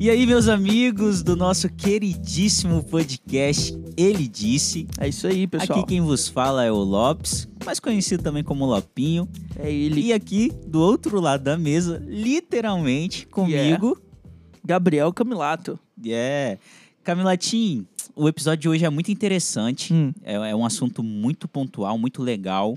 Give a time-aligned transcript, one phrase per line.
[0.00, 4.88] E aí, meus amigos do nosso queridíssimo podcast Ele Disse.
[4.98, 5.80] É isso aí, pessoal.
[5.80, 9.28] Aqui quem vos fala é o Lopes, mais conhecido também como Lopinho.
[9.58, 10.00] É ele.
[10.00, 14.00] E aqui, do outro lado da mesa, literalmente, comigo,
[14.64, 15.78] Gabriel Camilato.
[16.08, 16.56] é
[17.04, 17.86] Camilatim,
[18.16, 19.92] o episódio de hoje é muito interessante.
[19.92, 20.14] Hum.
[20.22, 22.74] É, é um assunto muito pontual, muito legal.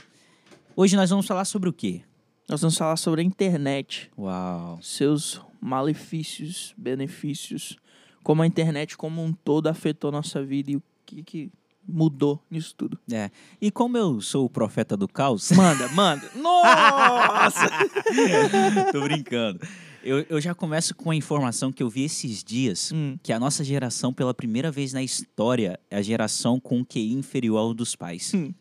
[0.76, 2.02] Hoje nós vamos falar sobre o quê?
[2.50, 4.78] Nós vamos falar sobre a internet, Uau.
[4.82, 7.78] seus malefícios, benefícios,
[8.24, 11.52] como a internet como um todo afetou nossa vida e o que, que
[11.88, 12.98] mudou nisso tudo.
[13.12, 13.30] É.
[13.62, 16.30] E como eu sou o profeta do caos, Manda, manda.
[16.36, 17.70] Nossa!
[18.92, 19.60] Tô brincando.
[20.04, 23.18] Eu, eu já começo com a informação que eu vi esses dias, Hum.
[23.24, 27.58] que a nossa geração, pela primeira vez na história, é a geração com QI inferior
[27.58, 28.34] ao dos pais.
[28.34, 28.54] Hum.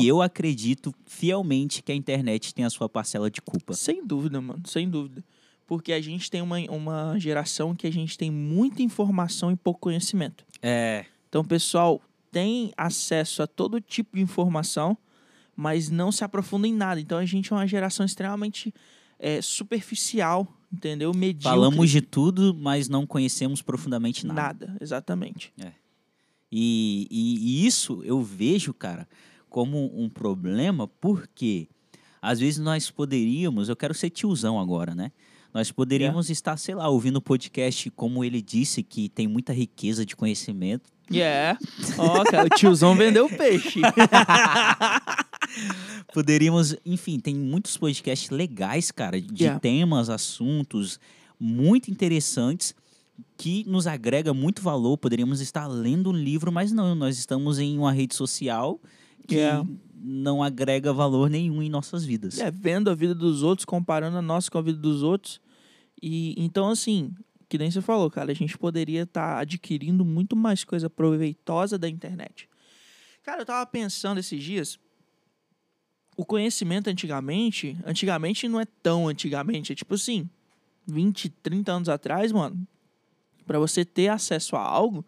[0.00, 3.74] E eu acredito fielmente que a internet tem a sua parcela de culpa.
[3.74, 5.22] Sem dúvida, mano, sem dúvida.
[5.68, 9.78] Porque a gente tem uma, uma geração que a gente tem muita informação e pouco
[9.80, 10.44] conhecimento.
[10.62, 11.04] É.
[11.28, 12.00] Então, o pessoal
[12.32, 14.96] tem acesso a todo tipo de informação,
[15.54, 16.98] mas não se aprofunda em nada.
[17.00, 18.72] Então, a gente é uma geração extremamente
[19.18, 21.12] é, superficial, entendeu?
[21.14, 21.42] Medíocre.
[21.50, 24.40] Falamos de tudo, mas não conhecemos profundamente nada.
[24.66, 24.76] nada.
[24.80, 25.52] Exatamente.
[26.50, 29.06] E, e- e isso eu vejo, cara,
[29.50, 31.68] como um problema, porque
[32.22, 35.12] às vezes nós poderíamos, eu quero ser tiozão agora, né?
[35.52, 40.14] Nós poderíamos estar, sei lá, ouvindo podcast como ele disse, que tem muita riqueza de
[40.14, 40.90] conhecimento.
[41.10, 41.58] Yeah.
[41.96, 43.80] Ó, cara, o tiozão vendeu o peixe.
[46.12, 49.60] Poderíamos, enfim, tem muitos podcasts legais, cara, de Yeah.
[49.60, 50.98] temas, assuntos
[51.38, 52.74] muito interessantes
[53.36, 54.96] que nos agrega muito valor.
[54.98, 58.80] Poderíamos estar lendo um livro, mas não, nós estamos em uma rede social
[59.26, 59.66] que Yeah.
[60.00, 62.38] Não agrega valor nenhum em nossas vidas.
[62.38, 65.40] É, vendo a vida dos outros, comparando a nossa com a vida dos outros.
[66.00, 67.14] E então, assim,
[67.48, 71.88] que nem você falou, cara, a gente poderia estar adquirindo muito mais coisa proveitosa da
[71.88, 72.48] internet.
[73.22, 74.78] Cara, eu tava pensando esses dias.
[76.16, 80.28] O conhecimento antigamente, antigamente não é tão antigamente, é tipo assim,
[80.86, 82.66] 20, 30 anos atrás, mano,
[83.46, 85.04] pra você ter acesso a algo,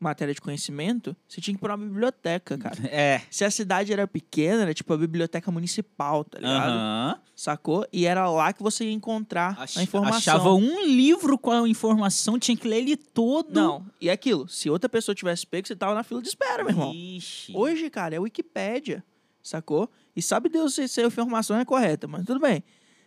[0.00, 2.76] matéria de conhecimento, você tinha que ir pra uma biblioteca, cara.
[2.86, 3.20] É.
[3.30, 6.70] Se a cidade era pequena, era tipo a biblioteca municipal, tá ligado?
[6.70, 7.20] Aham.
[7.36, 7.86] Sacou?
[7.92, 10.16] E era lá que você ia encontrar Ach- a informação.
[10.16, 13.52] Achava um livro com a informação, tinha que ler ele todo.
[13.54, 14.48] Não, e aquilo.
[14.48, 16.92] Se outra pessoa tivesse pego, você tava na fila de espera, meu irmão.
[16.94, 17.52] Ixi.
[17.54, 19.04] Hoje, cara, é Wikipédia,
[19.42, 19.90] sacou?
[20.16, 22.64] E sabe Deus se, se a informação é correta, mas tudo bem.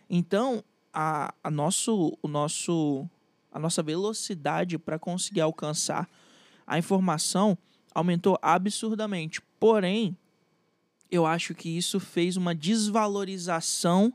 [0.08, 0.62] Então,
[0.92, 3.08] a, a, nosso, o nosso,
[3.50, 6.08] a nossa velocidade para conseguir alcançar
[6.66, 7.56] a informação
[7.94, 9.40] aumentou absurdamente.
[9.60, 10.16] Porém,
[11.10, 14.12] eu acho que isso fez uma desvalorização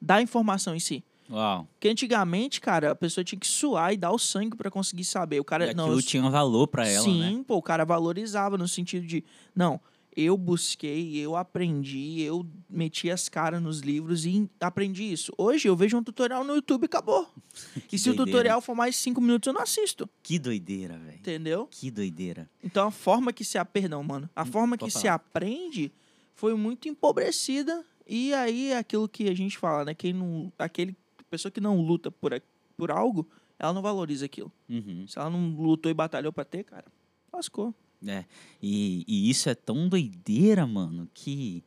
[0.00, 1.04] da informação em si.
[1.30, 1.68] Uau.
[1.74, 5.40] Porque antigamente, cara, a pessoa tinha que suar e dar o sangue para conseguir saber.
[5.40, 7.44] O cara, E não, eu tinha valor pra ela, Sim, né?
[7.46, 9.22] pô, o cara valorizava no sentido de,
[9.54, 9.78] não,
[10.16, 15.32] eu busquei, eu aprendi, eu meti as caras nos livros e aprendi isso.
[15.38, 17.28] Hoje eu vejo um tutorial no YouTube e acabou.
[17.88, 18.30] Que e se o doideira.
[18.38, 21.16] tutorial for mais cinco minutos, eu não assisto, Que doideira, velho.
[21.18, 21.66] entendeu?
[21.70, 22.48] Que doideira.
[22.62, 23.58] Então a forma que se...
[23.58, 24.28] a- Perdão, mano.
[24.34, 25.14] A forma Hum, pode que se falar.
[25.14, 25.92] aprende
[26.34, 29.94] foi muito empobrecida e aí é aquilo que a gente fala, né?
[29.94, 30.52] Quem não...
[30.58, 30.96] Aquele...
[31.30, 32.40] Pessoa que não luta por, a-
[32.76, 34.50] por algo, ela não valoriza aquilo.
[34.68, 35.04] Uhum.
[35.08, 36.86] Se ela não lutou e batalhou pra ter, cara,
[37.32, 37.74] lascou.
[38.06, 38.24] É,
[38.62, 41.64] e, e isso é tão doideira, mano, que.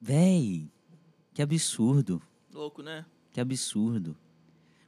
[0.00, 0.68] Véi,
[1.34, 2.22] que absurdo.
[2.52, 3.04] Louco, né?
[3.32, 4.16] Que absurdo.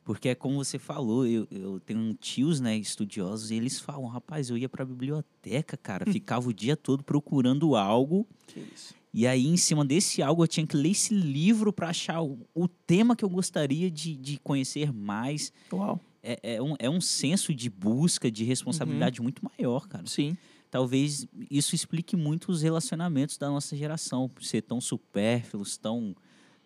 [0.04, 4.50] Porque é como você falou, eu, eu tenho tios, né, estudiosos, e eles falam, rapaz,
[4.50, 8.94] eu ia pra biblioteca, cara, ficava o dia todo procurando algo, Que isso.
[9.14, 12.40] e aí em cima desse algo eu tinha que ler esse livro pra achar o,
[12.52, 15.52] o tema que eu gostaria de, de conhecer mais.
[15.72, 16.00] Uau.
[16.22, 19.24] É, é, um, é um senso de busca, de responsabilidade Uhum.
[19.24, 20.06] muito maior, cara.
[20.06, 20.36] Sim.
[20.70, 26.14] talvez isso explique muito os relacionamentos da nossa geração, ser tão supérfluos, tão.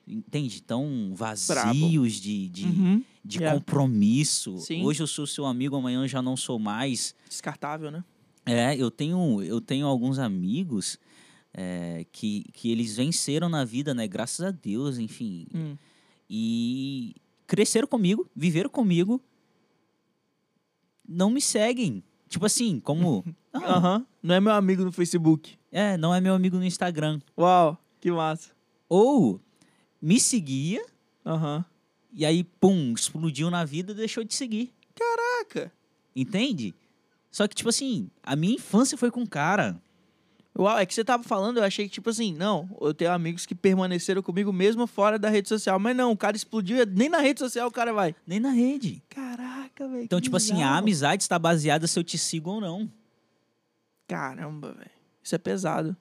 [0.07, 0.63] Entende?
[0.63, 3.03] Tão vazios de, de, Uhum.
[3.25, 3.59] de Yeah.
[3.59, 4.59] compromisso.
[4.59, 4.85] Sim.
[4.85, 7.13] Hoje eu sou seu amigo, amanhã eu já não sou mais.
[7.29, 8.05] Descartável, né?
[8.45, 10.97] É, eu tenho, eu tenho alguns amigos
[11.53, 14.07] é, que, que eles venceram na vida, né?
[14.07, 15.47] Graças a Deus, enfim.
[15.53, 15.77] Hum.
[16.31, 17.15] E
[17.47, 19.21] cresceram comigo, viveram comigo,
[21.09, 22.03] não me seguem.
[22.29, 23.25] Tipo assim, como.
[23.53, 24.07] ah, Aham.
[24.23, 25.57] Não é meu amigo no Facebook.
[25.71, 27.21] É, não é meu amigo no Instagram.
[27.39, 28.51] Uau, que massa.
[28.89, 29.41] Ou
[30.01, 30.85] me seguia
[31.25, 31.65] Aham.
[32.13, 34.73] e aí, pum, explodiu na vida e deixou de seguir.
[34.95, 35.73] Caraca.
[36.15, 36.75] Entende?
[37.31, 39.81] Só que, tipo assim, a minha infância foi com o cara.
[40.59, 43.45] Uau, é que você tava falando, eu achei que, tipo assim, não, eu tenho amigos
[43.45, 45.79] que permaneceram comigo mesmo fora da rede social.
[45.79, 48.15] Mas não, o cara explodiu, nem na rede social o cara vai.
[48.27, 49.03] Nem na rede.
[49.11, 49.66] Caraca.
[49.77, 50.05] Caraca, velho.
[50.05, 50.79] Então, tipo assim, a bizarro.
[50.79, 52.91] amizade está baseada se eu te sigo ou não.
[54.09, 54.91] Caramba, velho.
[55.23, 55.97] Isso é pesado.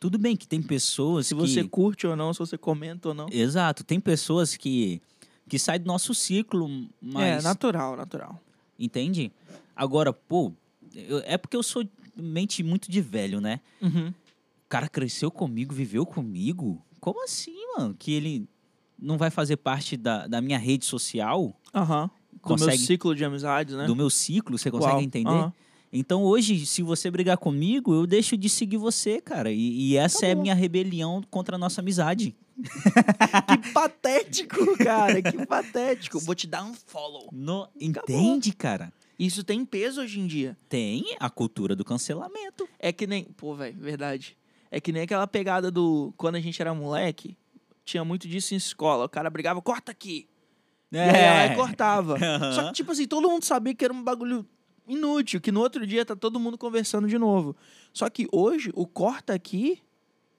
[0.00, 1.40] Tudo bem que tem pessoas Se que...
[1.40, 3.26] você curte ou não, se você comenta ou não.
[3.30, 5.00] Exato, tem pessoas que,
[5.48, 6.68] que saem do nosso ciclo,
[7.00, 7.44] mas...
[7.44, 8.40] É, natural, natural.
[8.78, 9.30] Entende?
[9.76, 10.52] Agora, pô,
[10.94, 11.84] eu- é porque eu sou
[12.16, 13.60] mente muito de velho, né?
[13.80, 14.08] Uhum.
[14.08, 16.82] O cara cresceu comigo, viveu comigo.
[16.98, 17.94] Como assim, mano?
[17.96, 18.48] Que ele
[18.98, 22.10] não vai fazer parte da, da minha rede social, Aham.
[22.42, 23.86] Do meu Consegue- ciclo de amizades, né?
[23.86, 25.02] do meu ciclo, você consegue Uau.
[25.02, 25.30] entender?
[25.30, 25.52] Aham.
[25.92, 29.52] Então hoje, se você brigar comigo, eu deixo de seguir você, cara.
[29.52, 32.34] E, e essa Tá é a minha rebelião contra a nossa amizade.
[33.62, 35.20] Que patético, cara.
[35.22, 36.18] Que patético.
[36.20, 37.28] Vou te dar um follow.
[37.32, 38.92] No- entende, cara?
[39.18, 40.56] Isso tem peso hoje em dia.
[40.68, 42.68] Tem a cultura do cancelamento.
[42.78, 43.24] É que nem.
[43.24, 44.36] Pô, velho, verdade.
[44.70, 46.12] É que nem aquela pegada do.
[46.16, 47.36] Quando a gente era moleque,
[47.84, 49.04] tinha muito disso em escola.
[49.04, 50.26] O cara brigava, corta aqui.
[50.92, 51.54] E aí É.
[51.54, 52.14] cortava.
[52.16, 52.52] Aham.
[52.52, 54.46] Só que, tipo assim, todo mundo sabia que era um bagulho
[54.86, 57.56] inútil, que no outro dia tá todo mundo conversando de novo.
[57.92, 59.80] Só que hoje, o corta aqui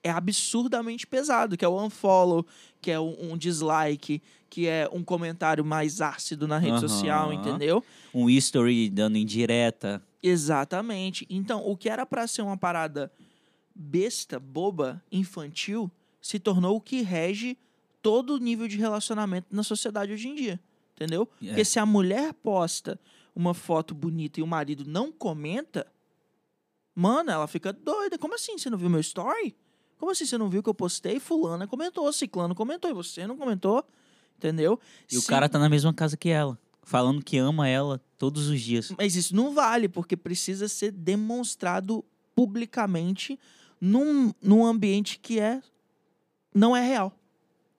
[0.03, 2.45] é absurdamente pesado, que é o unfollow,
[2.81, 6.87] que é um, um dislike, que é um comentário mais ácido na rede Aham.
[6.87, 7.83] social, entendeu?
[8.13, 10.03] Um history dando indireta.
[10.21, 11.25] Exatamente.
[11.29, 13.11] Então, o que era pra ser uma parada
[13.73, 15.89] besta, boba, infantil,
[16.21, 17.57] se tornou o que rege
[18.03, 20.59] todo o nível de relacionamento na sociedade hoje em dia.
[20.93, 21.27] Entendeu?
[21.41, 21.47] É.
[21.47, 22.99] Porque se a mulher posta
[23.35, 25.87] uma foto bonita e o marido não comenta,
[26.93, 28.17] mano, ela fica doida.
[28.17, 28.57] Como assim?
[28.57, 29.55] Você não viu meu story?
[29.97, 31.19] Como assim você não viu que eu postei?
[31.19, 33.83] Fulana comentou, Ciclano comentou e você não comentou?
[34.37, 34.79] Entendeu?
[35.09, 36.59] E o cara tá na mesma casa que ela.
[36.83, 38.93] Falando que ama ela todos os dias.
[38.97, 42.03] Mas isso não vale, porque precisa ser demonstrado
[42.35, 43.39] publicamente
[43.79, 45.61] num, num ambiente que é
[46.53, 47.17] não é real.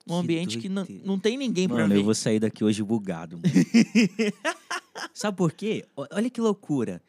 [0.07, 1.99] Um ambiente que não, não tem ninguém pra Mano, ver.
[1.99, 3.37] eu vou sair daqui hoje bugado.
[3.37, 3.53] mano.
[5.13, 5.85] Sabe por quê?
[5.95, 7.01] Olha que loucura.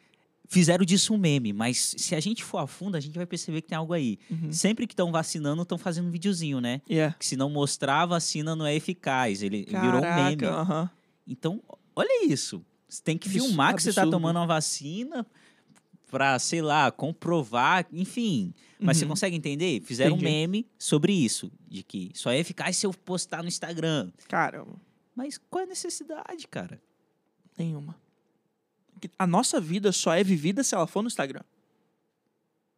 [0.49, 3.63] Fizeram disso um meme, mas se a gente for a fundo, a gente vai perceber
[3.63, 4.19] que tem algo aí.
[4.31, 4.53] Uhum.
[4.53, 6.81] Sempre que estão vacinando, estão fazendo um videozinho, né?
[6.89, 7.17] Yeah.
[7.19, 9.43] Que se não mostrar, a vacina não é eficaz.
[9.43, 10.37] Ele virou um meme.
[10.37, 10.91] Caraca, aham.
[11.27, 11.61] Então,
[11.95, 12.65] olha isso.
[12.89, 14.17] Você tem que filmar que você tá absurdo.
[14.17, 15.27] tomando uma vacina
[16.11, 18.55] pra, sei lá, comprovar, enfim.
[18.79, 19.11] Mas você Uhum.
[19.11, 19.81] consegue entender?
[19.83, 20.27] Fizeram Entendi.
[20.31, 24.11] um meme sobre isso, de que só é eficaz se eu postar no Instagram.
[24.29, 24.65] Cara,
[25.15, 26.81] Mas qual é a necessidade, cara?
[27.59, 27.97] nenhuma.
[29.19, 31.43] A nossa vida só é vivida se ela for no Instagram.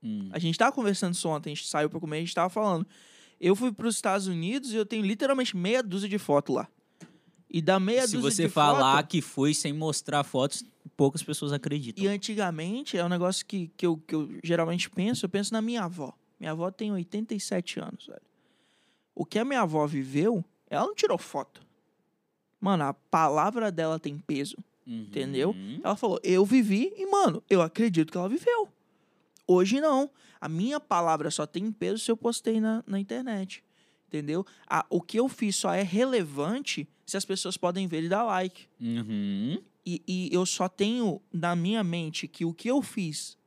[0.03, 2.49] Hum, A gente tava conversando isso ontem, a gente saiu pra comer, a gente tava
[2.49, 2.87] falando.
[3.41, 6.69] Eu fui pros Estados Unidos e eu tenho literalmente meia dúzia de foto lá.
[7.51, 10.65] E da meia se dúzia você de falar foto, que foi sem mostrar fotos,
[10.97, 12.03] poucas pessoas acreditam.
[12.03, 15.61] E antigamente, é um negócio que, que, eu, que eu geralmente penso, eu penso na
[15.63, 16.13] minha avó.
[16.39, 18.23] Minha avó tem 87 anos, velho.
[19.15, 21.61] O que a minha avó viveu, ela não tirou foto.
[22.61, 24.57] Mano, a palavra dela tem peso,
[24.87, 25.03] Uhum.
[25.03, 25.55] entendeu?
[25.85, 28.69] Ela falou, eu vivi e, mano, eu acredito que ela viveu.
[29.47, 30.11] Hoje não.
[30.41, 33.63] A minha palavra só tem peso se eu postei na, na internet.
[34.07, 34.47] Entendeu?
[34.67, 38.23] A, o que eu fiz só é relevante se as pessoas podem ver e dar
[38.25, 38.67] like.
[38.81, 39.59] Uhum.
[39.91, 43.39] E, e eu só tenho na minha mente que o que eu fiz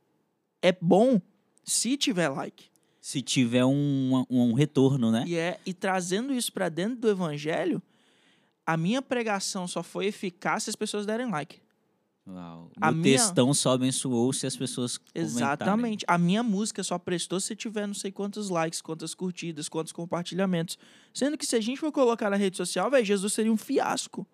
[0.62, 1.22] é bom
[1.64, 2.66] se tiver like.
[3.00, 5.24] Se tiver um, um retorno, né?
[5.28, 7.82] E, é, e trazendo isso pra dentro do evangelho,
[8.66, 11.60] a minha pregação só foi eficaz se as pessoas derem like.
[12.28, 12.72] Uau.
[12.80, 15.26] A O minha- textão só abençoou se as pessoas comentarem.
[15.28, 16.06] Exatamente.
[16.08, 20.78] A minha música só prestou se tiver não sei quantos likes, quantas curtidas, quantos compartilhamentos.
[21.14, 24.26] Sendo que se a gente for colocar na rede social, velho, Jesus seria um fiasco.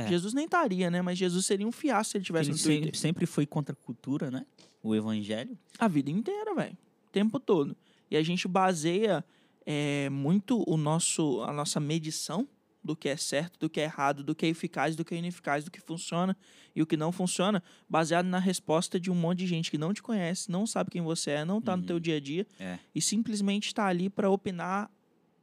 [0.00, 0.08] É.
[0.08, 1.02] Jesus nem estaria, né?
[1.02, 2.84] Mas Jesus seria um fiasco se ele tivesse Ele no Twitter.
[2.84, 4.46] sempre, sempre foi contra a cultura, né?
[4.82, 5.58] O evangelho.
[5.78, 6.76] A vida inteira, velho.
[7.06, 7.76] O tempo todo.
[8.10, 9.24] E a gente baseia
[9.66, 12.48] é, muito o nosso, a nossa medição
[12.82, 15.18] do que é certo, do que é errado, do que é eficaz, do que é
[15.18, 16.36] ineficaz, do que funciona
[16.74, 19.92] e o que não funciona, baseado na resposta de um monte de gente que não
[19.92, 22.78] te conhece, não sabe quem você é, não tá no teu dia a dia É.
[22.94, 24.88] e simplesmente está ali para opinar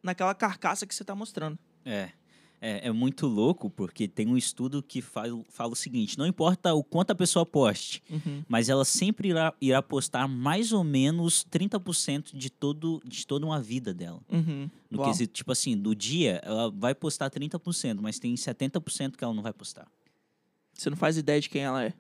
[0.02, 1.60] naquela carcaça que você tá mostrando.
[1.84, 2.10] É.
[2.68, 6.74] É, é muito louco, porque tem um estudo que fala, fala o seguinte: não importa
[6.74, 8.02] o quanto a pessoa poste,
[8.48, 13.62] mas ela sempre irá, irá postar mais ou menos 30% de, todo, de toda uma
[13.62, 14.20] vida dela.
[14.32, 14.68] Uhum.
[14.90, 15.08] No Uau.
[15.10, 19.44] quesito, tipo assim, do dia, ela vai postar 30%, mas tem 70% que ela não
[19.44, 19.88] vai postar.
[20.74, 21.94] Você não faz ideia de quem ela é.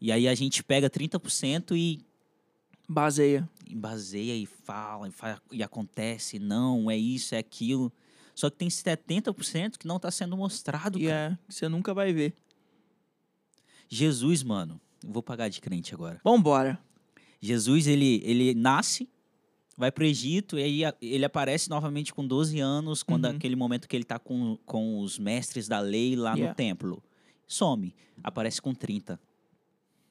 [0.00, 2.00] E aí a gente pega 30% e
[2.88, 3.48] Baseia.
[3.66, 7.90] e baseia e fala, e, fa- e acontece, não, é isso, é aquilo.
[8.34, 11.38] Só que tem 70% que não está sendo mostrado, E cara.
[11.40, 12.34] é, que você nunca vai ver.
[13.88, 16.20] Jesus, mano, vou pagar de crente agora.
[16.24, 16.78] Vambora.
[17.40, 19.08] Jesus, ele, ele nasce,
[19.76, 23.36] vai pro Egito, e aí ele aparece novamente com 12 anos, quando Uhum.
[23.36, 26.48] aquele momento que ele tá com, com os mestres da lei lá Yeah.
[26.50, 27.02] no templo.
[27.46, 27.94] some.
[28.22, 29.20] Aparece com 30.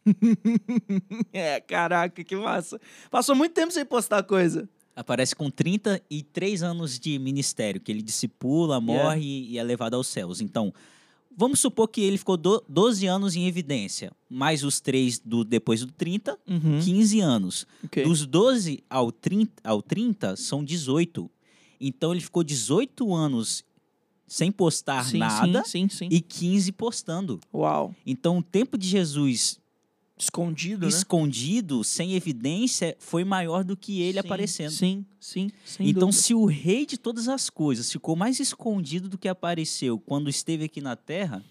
[1.34, 2.80] É, caraca, que massa.
[3.10, 4.70] Passou muito tempo sem postar coisa.
[4.96, 10.40] Aparece com 33 anos de ministério, que ele discipula, morre e é levado aos céus.
[10.40, 10.72] Então,
[11.36, 15.82] vamos supor que ele ficou do, 12 anos em evidência, mais os três do, depois
[15.84, 16.80] do 30, Uhum.
[16.80, 17.68] 15 anos.
[17.84, 18.04] ok.
[18.04, 21.30] Dos 12 ao 30, ao 30 são 18.
[21.82, 23.64] Então ele ficou 18 anos
[24.28, 26.08] sem postar sim, nada Sim, sim, sim.
[26.10, 27.40] e 15 postando.
[27.54, 27.94] Uau.
[28.06, 29.60] Então o tempo de Jesus
[30.16, 30.90] Escondido, né?
[30.90, 34.72] escondido, sem evidência, foi maior do que ele Sim, aparecendo.
[34.72, 35.52] Sim, sim.
[35.80, 36.12] então, dúvida.
[36.12, 40.66] se o rei de todas as coisas ficou mais escondido do que apareceu quando esteve
[40.66, 41.44] aqui na terra,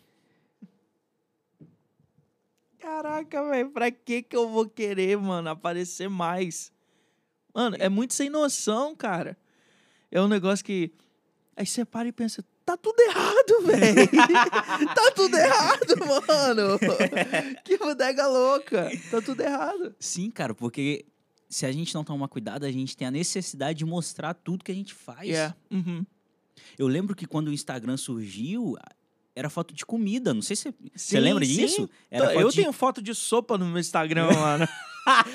[2.79, 6.73] Caraca, velho, pra que que eu vou querer, mano, aparecer mais?
[7.55, 9.39] Mano, é muito sem noção, cara.
[10.11, 10.91] É um negócio que.
[11.57, 14.09] Aí você para e pensa, tá tudo errado, velho.
[14.95, 16.79] tá tudo errado, mano.
[17.65, 18.91] que bodega louca.
[19.11, 19.95] Tá tudo errado.
[19.99, 21.05] sim, cara, porque
[21.49, 24.73] se a gente não tomar cuidado, a gente tem a necessidade de mostrar tudo que
[24.73, 25.29] a gente faz.
[25.29, 25.55] É.
[25.71, 26.05] Uhum.
[26.79, 28.77] Eu lembro que quando o Instagram surgiu,
[29.35, 30.33] era foto de comida.
[30.33, 31.53] Não sei se você lembra sim.
[31.53, 31.91] disso?
[32.11, 32.57] Eu de...
[32.57, 34.69] tenho foto de sopa no meu Instagram, mano.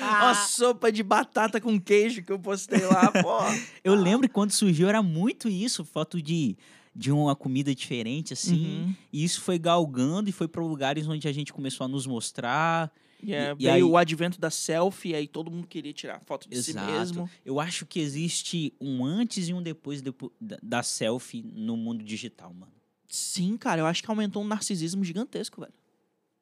[0.00, 3.38] Uma sopa de batata com queijo que eu postei lá, pô.
[3.84, 6.56] Eu lembro que quando surgiu era muito isso, foto de,
[6.94, 8.66] de uma comida diferente, assim.
[8.84, 8.94] Uhum.
[9.12, 12.92] E isso foi galgando e foi para lugares onde a gente começou a nos mostrar.
[13.26, 16.48] É, E- e veio aí- o advento da selfie, aí todo mundo queria tirar foto
[16.48, 16.86] de Exato.
[16.86, 17.30] si mesmo.
[17.44, 22.04] Eu acho que existe um antes e um depois, depo- da, da selfie no mundo
[22.04, 22.72] digital, mano.
[23.08, 25.72] Sim, cara, eu acho que aumentou um narcisismo gigantesco, velho.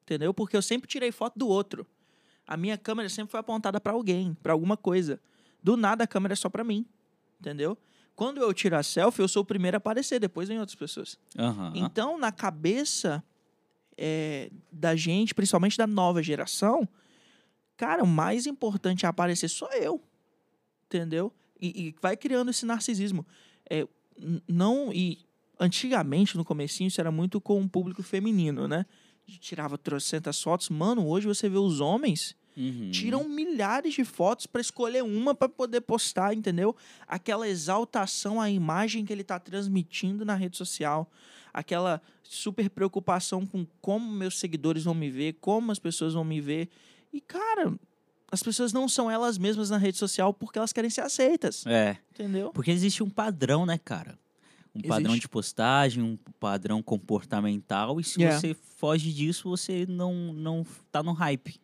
[0.03, 0.35] Entendeu?
[0.35, 1.87] Porque eu sempre tirei foto do outro.
[2.47, 5.19] A minha câmera sempre foi apontada pra alguém, pra alguma coisa.
[5.63, 6.85] Do nada a câmera é só pra mim.
[7.41, 7.77] Entendeu?
[8.17, 11.19] Quando eu tiro a selfie, eu sou o primeiro a aparecer, depois vem outras pessoas.
[11.39, 11.73] Aham.
[11.75, 13.23] Então, na cabeça
[13.97, 16.89] é, da gente, principalmente da nova geração,
[17.77, 20.03] cara, o mais importante a aparecer sou eu.
[20.87, 21.31] Entendeu?
[21.61, 23.27] E, e vai criando esse narcisismo.
[23.69, 23.87] É,
[24.49, 25.19] não e
[25.61, 28.87] antigamente no comecinho isso era muito com o público feminino, né?
[29.29, 31.07] A gente Tirava trocentas fotos, mano.
[31.07, 32.91] Hoje você vê os homens Uhum.
[32.91, 36.75] tiram milhares de fotos para escolher uma para poder postar, entendeu?
[37.07, 41.11] Aquela exaltação à imagem que ele tá transmitindo na rede social,
[41.53, 46.41] aquela super preocupação com como meus seguidores vão me ver, como as pessoas vão me
[46.41, 46.71] ver.
[47.13, 47.73] E cara,
[48.33, 51.99] as pessoas não são elas mesmas na rede social porque elas querem ser aceitas, É,
[52.13, 52.51] entendeu?
[52.53, 54.19] porque existe um padrão, né, cara?
[54.75, 55.21] Um padrão Existe.
[55.23, 58.39] de postagem, um padrão comportamental, e se Yeah.
[58.41, 61.59] você foge disso, você não, não tá no hype.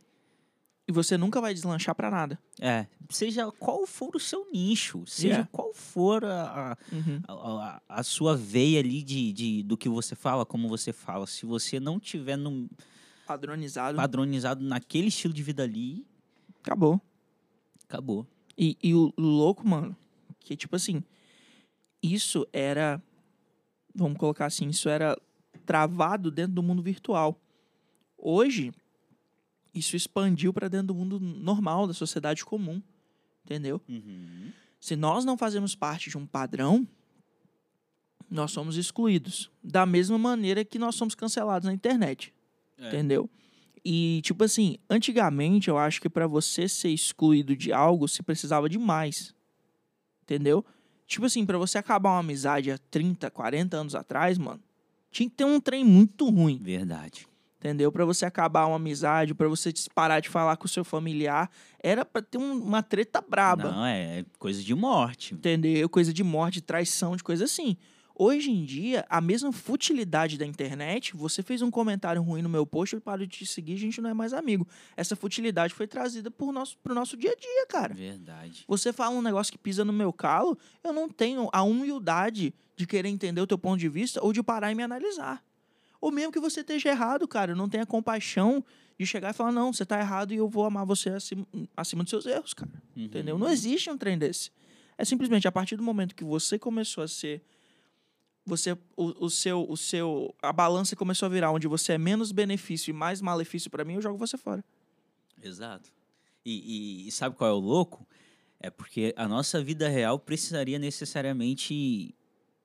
[0.92, 2.38] E você nunca vai deslanchar para nada.
[2.61, 5.49] É, seja qual for o seu nicho, seja Yeah.
[5.50, 7.22] qual for a, Uhum.
[7.26, 11.26] a, a- a sua veia ali de, de, do que você fala, como você fala.
[11.26, 12.68] Se você não tiver no,
[13.26, 13.96] Padronizado.
[13.96, 16.06] padronizado naquele estilo de vida ali,
[16.62, 17.00] Acabou.
[17.88, 18.26] acabou.
[18.58, 19.96] E, e o louco, mano,
[20.40, 21.02] que tipo assim,
[22.02, 23.02] isso era,
[23.94, 25.16] vamos colocar assim, isso era
[25.64, 27.40] travado dentro do mundo virtual.
[28.18, 28.72] Hoje,
[29.74, 32.82] isso expandiu para dentro do mundo normal, da sociedade comum,
[33.44, 33.80] entendeu?
[34.80, 36.86] Se nós não fazemos parte de um padrão,
[38.30, 39.50] nós somos excluídos.
[39.62, 42.32] Da mesma maneira que nós somos cancelados na internet.
[42.78, 42.88] É.
[42.88, 43.30] Entendeu?
[43.84, 48.68] E, tipo assim, antigamente eu acho que para você ser excluído de algo, se precisava
[48.68, 49.34] de mais.
[50.22, 50.64] Entendeu?
[51.06, 54.62] Tipo assim, para você acabar uma amizade há 30, 40 anos atrás, mano,
[55.10, 56.58] tinha que ter um trem muito ruim.
[56.58, 57.28] Verdade.
[57.62, 57.92] Entendeu?
[57.92, 61.49] Para você acabar uma amizade, para você parar de falar com o seu familiar,
[61.81, 63.71] era para ter um- uma treta braba.
[63.71, 65.33] Não, é coisa de morte.
[65.33, 65.88] Entendeu?
[65.88, 67.76] Coisa de morte, traição, de coisa assim.
[68.16, 72.66] Hoje em dia, a mesma futilidade da internet, você fez um comentário ruim no meu
[72.66, 74.66] post, eu paro de te seguir, a gente não é mais amigo.
[74.97, 77.95] Essa futilidade foi trazida por nosso, pro nosso dia a dia, cara.
[77.95, 78.64] Verdade.
[78.66, 82.87] Você fala um negócio que pisa no meu calo, eu não tenho a humildade de
[82.88, 85.42] querer entender o teu ponto de vista ou de parar e me analisar.
[86.02, 88.62] Ou mesmo que você esteja errado, cara, não tenho a compaixão
[88.99, 92.02] de chegar e falar, não, você tá errado e eu vou amar você acima, acima
[92.02, 92.71] dos seus erros, cara.
[92.97, 93.04] Uhum.
[93.04, 93.38] Entendeu?
[93.38, 94.50] Não existe um trem desse.
[94.99, 97.40] É simplesmente a partir do momento que você começou a ser.
[98.44, 102.32] Você, o, o seu, o seu, a balança começou a virar onde você é menos
[102.32, 104.64] benefício e mais malefício pra mim, eu jogo você fora.
[105.40, 105.88] Exato.
[106.44, 108.04] E, e- e sabe qual é o louco?
[108.59, 112.12] É porque a nossa vida real precisaria necessariamente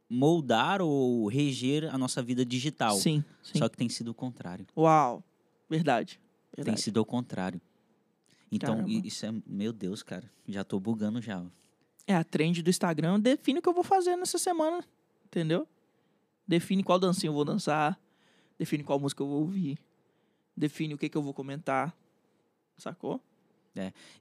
[0.09, 2.95] moldar ou reger a nossa vida digital.
[2.97, 3.57] Sim, sim.
[3.59, 4.65] Só que tem sido o contrário.
[4.75, 5.23] Uau,
[5.69, 6.19] verdade.
[6.55, 6.81] Tem verdade.
[6.81, 7.61] sido o contrário.
[8.51, 9.07] Então, Caramba.
[9.07, 9.33] isso é.
[9.45, 10.29] Meu Deus, cara.
[10.47, 11.43] Já tô bugando já.
[12.05, 14.83] É a trend do Instagram define o que eu vou fazer nessa semana,
[15.25, 15.67] entendeu?
[16.47, 17.99] Define qual dancinha eu vou dançar,
[18.57, 19.77] define qual música eu vou ouvir,
[20.55, 21.93] define o que, que eu vou comentar,
[22.77, 23.21] sacou?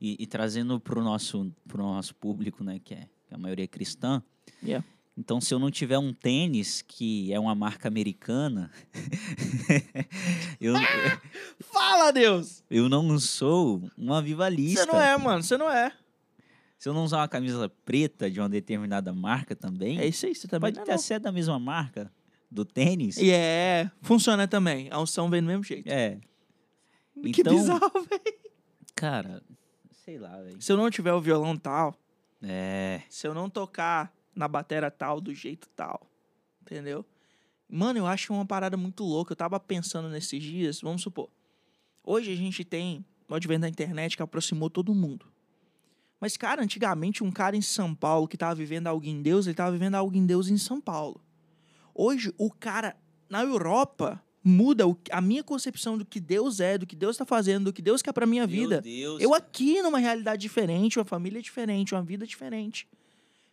[0.01, 3.69] E, e trazendo pro nosso, pro nosso público, né, que é que a maioria é
[3.69, 4.23] cristã,
[4.63, 4.87] Yeah.
[5.17, 8.71] Então se eu não tiver um tênis que é uma marca americana,
[10.61, 10.75] eu,
[11.73, 12.63] Fala, Deus!
[12.71, 14.85] eu não sou um avivalista.
[14.85, 15.93] Você não é, mano, você não é.
[16.79, 20.35] Se eu não usar uma camisa preta de uma determinada marca também, É isso aí,
[20.35, 20.99] você também pode não é, ter não.
[20.99, 22.13] ser da mesma marca
[22.51, 23.17] do tênis.
[23.17, 24.89] E é, funciona também.
[24.91, 25.89] A unção vem do mesmo jeito.
[25.89, 26.19] É,
[27.33, 28.37] que então- bizarro, velho.
[28.95, 29.43] cara,
[30.05, 30.61] sei lá, velho.
[30.61, 31.95] Se eu não tiver o violão tal,
[32.43, 36.07] É, se eu não tocar na batera tal, do jeito tal,
[36.63, 37.05] entendeu?
[37.69, 39.33] Mano, eu acho uma parada muito louca.
[39.33, 41.29] Eu tava pensando nesses dias, vamos supor.
[42.05, 45.27] Hoje a gente tem o advento da internet que aproximou todo mundo.
[46.21, 49.55] Mas, cara, antigamente um cara em São Paulo que tava vivendo algo em Deus, ele
[49.57, 51.21] tava vivendo algo em Deus em São Paulo.
[51.95, 52.95] Hoje, o cara
[53.29, 57.25] na Europa muda o- a minha concepção do que Deus é, do que Deus tá
[57.27, 58.81] fazendo, do que Deus quer pra minha vida.
[58.81, 59.21] Deus.
[59.21, 62.87] Eu aqui numa realidade diferente, uma família diferente, uma vida diferente.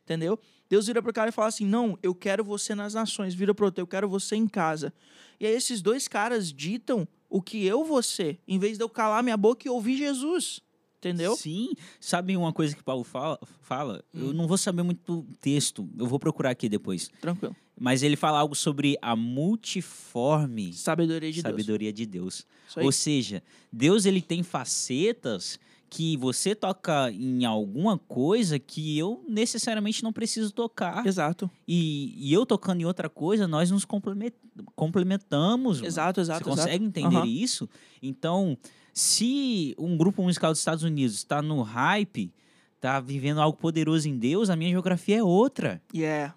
[0.03, 0.37] Entendeu?
[0.73, 3.35] Deus vira pro cara e fala assim: Não, eu quero você nas nações.
[3.35, 4.91] Vira pro outro, eu quero você em casa.
[5.39, 8.89] E aí esses dois caras ditam o que eu vou ser, em vez de eu
[8.89, 10.61] calar minha boca e ouvir Jesus.
[10.97, 11.35] Entendeu?
[11.35, 11.73] Sim.
[11.99, 13.37] Sabe uma coisa que Paulo fala?
[13.61, 14.03] fala?
[14.11, 14.29] Hum.
[14.29, 17.11] Eu não vou saber muito o texto, eu vou procurar aqui depois.
[17.21, 17.55] Tranquilo.
[17.79, 22.23] Mas ele fala algo sobre a multiforme Sabedoria de sabedoria de Deus.
[22.23, 22.47] Deus.
[22.67, 22.85] Isso aí.
[22.85, 25.59] Ou seja, Deus ele tem facetas
[25.95, 31.05] que você toca em alguma coisa que eu necessariamente não preciso tocar.
[31.05, 31.47] Exato.
[31.67, 34.33] E, e eu tocando em outra coisa, nós nos complemen-
[34.75, 35.77] complementamos.
[35.77, 35.87] mano.
[35.87, 36.43] Exato, exato.
[36.45, 36.85] Você consegue exato.
[36.99, 37.27] entender Aham.
[37.27, 37.69] isso?
[38.01, 38.57] Então,
[38.91, 42.33] se um grupo musical dos Estados Unidos está no hype,
[42.75, 45.79] está vivendo algo poderoso em Deus, a minha geografia é outra.
[45.93, 46.33] E é.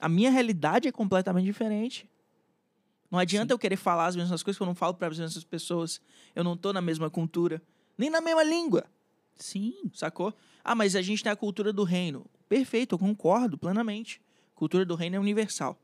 [0.00, 2.10] A minha realidade é completamente diferente.
[3.08, 3.54] Não adianta Sim.
[3.54, 6.00] eu querer falar as mesmas coisas que eu não falo para as mesmas pessoas.
[6.34, 7.62] Eu não tô na mesma cultura,
[7.96, 8.84] nem na mesma língua,
[9.36, 9.90] Sim.
[9.92, 10.34] sacou?
[10.64, 12.26] Ah, mas a gente tem a cultura do reino.
[12.48, 14.20] Perfeito, eu concordo plenamente.
[14.54, 15.78] Cultura do reino é universal.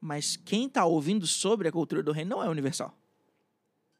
[0.00, 2.96] Mas quem tá ouvindo sobre a cultura do reino não é universal.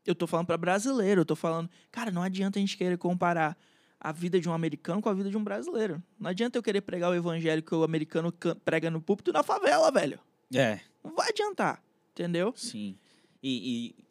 [0.06, 3.56] Eu tô falando para brasileiro, eu tô falando, cara, não adianta a gente querer comparar
[4.00, 6.02] a vida de um americano com a vida de um brasileiro.
[6.18, 9.42] Não adianta eu querer pregar o evangelho que o americano can- prega no púlpito na
[9.42, 10.18] favela, velho.
[10.54, 10.80] É.
[11.04, 12.54] Não vai adiantar, entendeu?
[12.56, 12.96] Sim.
[13.42, 14.04] E, e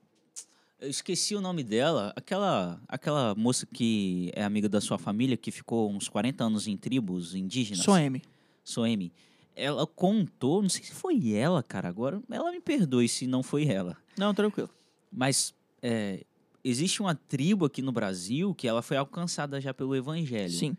[0.80, 5.52] eu esqueci o nome dela, aquela aquela moça que é amiga da sua família, que
[5.52, 7.84] ficou uns 40 anos em tribos indígenas.
[7.84, 8.22] Soeme.
[8.64, 9.12] Soemi.
[9.56, 13.68] Ela contou, não sei se foi ela, cara, agora ela me perdoe se não foi
[13.68, 13.98] ela.
[14.18, 14.70] Não, tranquilo.
[15.12, 16.24] Mas é,
[16.64, 20.52] existe uma tribo aqui no Brasil que ela foi alcançada já pelo evangelho.
[20.52, 20.78] Sim.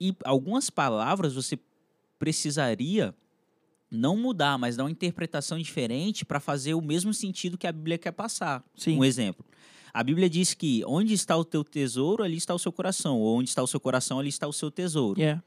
[0.00, 1.56] E algumas palavras você
[2.18, 3.14] precisaria
[3.92, 7.98] não mudar, mas dar uma interpretação diferente para fazer o mesmo sentido que a Bíblia
[7.98, 8.64] quer passar.
[8.74, 8.96] Sim.
[8.96, 9.44] Um exemplo.
[9.92, 13.20] A Bíblia diz que onde está o teu tesouro, ali está o seu coração.
[13.20, 15.20] Ou onde está o seu coração, ali está o seu tesouro.
[15.20, 15.42] Yeah.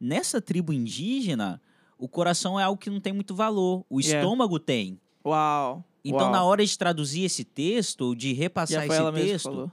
[0.00, 1.62] Nessa tribo indígena,
[1.96, 3.84] o coração é algo que não tem muito valor.
[3.88, 4.20] O Yeah.
[4.20, 4.98] estômago tem.
[5.24, 5.84] Uau.
[6.04, 6.32] Então, Uau.
[6.32, 9.70] na hora de traduzir esse texto, ou de repassar esse texto.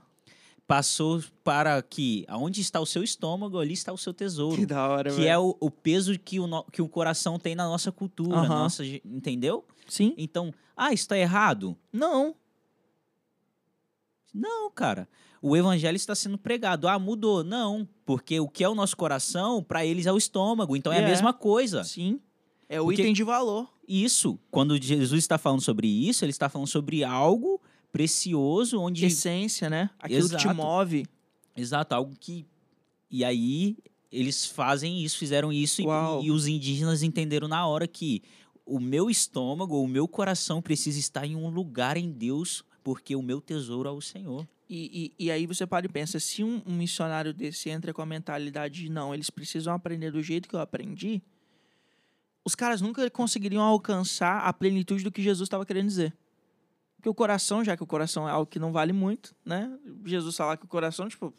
[0.76, 4.56] Passou para que aonde está o seu estômago, ali está o seu tesouro.
[4.56, 7.54] Que da hora, que é o, o peso que o, no- que o coração tem
[7.54, 8.48] na nossa cultura, Aham.
[8.48, 9.64] nossa, entendeu?
[9.86, 10.14] Sim.
[10.16, 11.76] Então, ah, está errado?
[11.92, 12.34] Não.
[14.34, 15.06] Não, cara.
[15.42, 16.88] O evangelho está sendo pregado.
[16.88, 17.44] Ah, mudou.
[17.44, 20.74] Não, porque o que é o nosso coração, para eles é o estômago.
[20.76, 21.04] Então é, É.
[21.04, 21.84] a mesma coisa.
[21.84, 22.18] Sim.
[22.68, 23.68] É o Porque- item de valor.
[23.86, 27.60] Isso, quando Jesus está falando sobre isso, ele está falando sobre algo
[27.92, 29.90] precioso, onde Essência, né?
[29.98, 30.56] Aquilo que te Exato.
[30.56, 31.06] move.
[31.56, 32.46] Exato, algo que.
[33.10, 33.76] E aí
[34.10, 38.22] eles fazem isso, fizeram isso, e, e os indígenas entenderam na hora que
[38.64, 43.22] o meu estômago, o meu coração precisa estar em um lugar em Deus, porque o
[43.22, 44.46] meu tesouro é o Senhor.
[44.68, 48.00] E, e, e aí você para e pensa, se um, um missionário desse entra com
[48.00, 51.22] a mentalidade de não, eles precisam aprender do jeito que eu aprendi,
[52.44, 56.14] os caras nunca conseguiriam alcançar a plenitude do que Jesus estava querendo dizer.
[57.02, 59.76] Porque o coração, já que o coração é algo que não vale muito, né?
[60.04, 61.34] Jesus falar que o coração, tipo,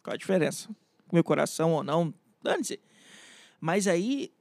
[0.00, 0.68] qual a diferença?
[1.12, 2.78] Meu coração ou não, dane-se.
[3.60, 4.32] Mas aí,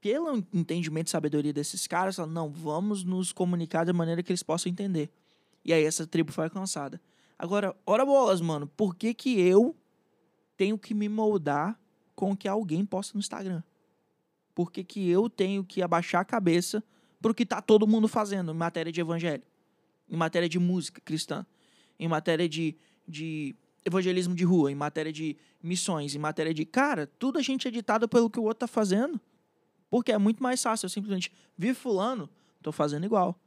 [0.00, 4.42] pelo entendimento e sabedoria desses caras, falam, não, vamos nos comunicar da maneira que eles
[4.42, 5.08] possam entender.
[5.64, 7.00] E aí essa tribo foi alcançada.
[7.38, 9.72] Agora, ora bolas, mano, por que que eu
[10.56, 11.78] tenho que me moldar
[12.16, 13.62] com o que alguém posta no Instagram?
[14.52, 16.82] Por que que eu tenho que abaixar a cabeça
[17.20, 19.44] pro que tá todo mundo fazendo em matéria de evangelho?
[20.12, 21.46] Em matéria de música cristã?
[21.98, 22.76] Em matéria de,
[23.08, 24.70] de evangelismo de rua?
[24.70, 26.14] Em matéria de missões?
[26.14, 26.66] Em matéria de...
[26.66, 29.18] Cara, tudo a gente é ditado pelo que o outro tá fazendo.
[29.88, 32.28] Porque é muito mais fácil eu simplesmente vi fulano,
[32.62, 33.40] tô fazendo igual.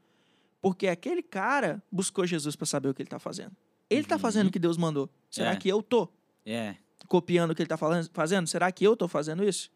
[0.59, 3.55] Porque aquele cara buscou Jesus para saber o que ele tá fazendo.
[3.87, 5.07] Ele tá fazendo o que Deus mandou.
[5.29, 5.55] Será É.
[5.55, 6.09] que eu tô
[6.43, 6.75] É.
[7.07, 8.47] copiando o que ele tá falan- fazendo?
[8.47, 9.69] Será que eu tô fazendo isso?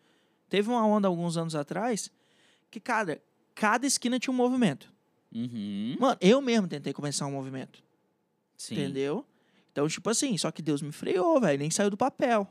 [0.50, 2.12] Teve uma onda alguns anos atrás
[2.72, 3.22] que, cara,
[3.54, 4.92] cada esquina tinha um movimento.
[5.34, 5.96] Uhum.
[6.00, 7.82] Mano, eu mesmo tentei começar um movimento.
[8.58, 8.76] Sim.
[8.76, 9.26] Entendeu?
[9.72, 11.60] Então, tipo assim, só que Deus me freou, velho.
[11.60, 12.48] Nem saiu do papel.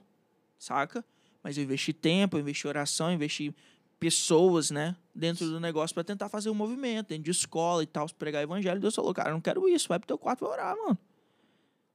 [0.58, 1.04] Saca?
[1.42, 3.54] Mas eu investi tempo, eu investi oração, eu investi
[3.98, 4.96] pessoas, né?
[5.14, 8.80] Dentro do negócio pra tentar fazer um movimento, dentro de escola e tal, pregar evangelho.
[8.80, 9.88] Deus falou, cara, eu não quero isso.
[9.88, 10.98] Vai pro teu quarto e vai orar, mano.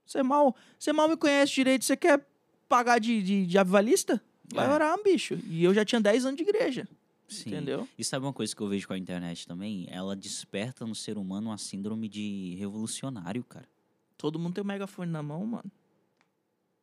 [0.06, 2.26] Você mal, você mal me conhece direito, você quer
[2.68, 4.22] pagar de, de, de avivalista?
[4.54, 4.70] Vai É.
[4.70, 5.40] orar, bicho.
[5.48, 6.88] E eu já tinha 10 anos de igreja.
[7.34, 7.50] Sim.
[7.50, 7.88] Entendeu?
[7.98, 9.88] E sabe uma coisa que eu vejo com a internet também?
[9.90, 13.68] Ela desperta no ser humano uma síndrome de revolucionário, cara.
[14.18, 15.72] Todo mundo tem um megafone na mão, mano.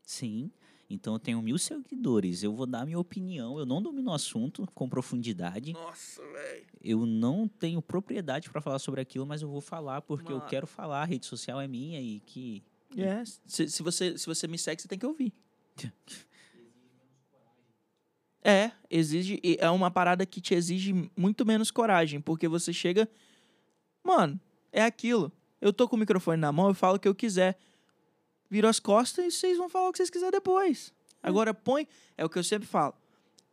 [0.02, 0.50] Sim.
[0.90, 2.42] Então eu tenho mil seguidores.
[2.42, 3.56] Eu vou dar minha opinião.
[3.58, 5.72] Eu não domino o assunto com profundidade.
[5.72, 6.66] Nossa, velho.
[6.82, 10.48] Eu não tenho propriedade para falar sobre aquilo, mas eu vou falar porque eu Mano.
[10.50, 11.02] quero falar.
[11.02, 12.64] A rede social é minha e que.
[12.96, 15.32] É, se, se, você, se você me segue, você tem que ouvir.
[18.42, 19.40] É, exige.
[19.58, 23.08] É uma parada que te exige muito menos coragem, porque você chega.
[24.02, 24.40] Mano,
[24.72, 25.30] é aquilo.
[25.60, 27.58] Eu tô com o microfone na mão, eu falo o que eu quiser.
[28.48, 30.92] Viro as costas e vocês vão falar o que vocês quiserem depois.
[31.22, 31.86] Agora põe.
[32.16, 32.94] É o que eu sempre falo.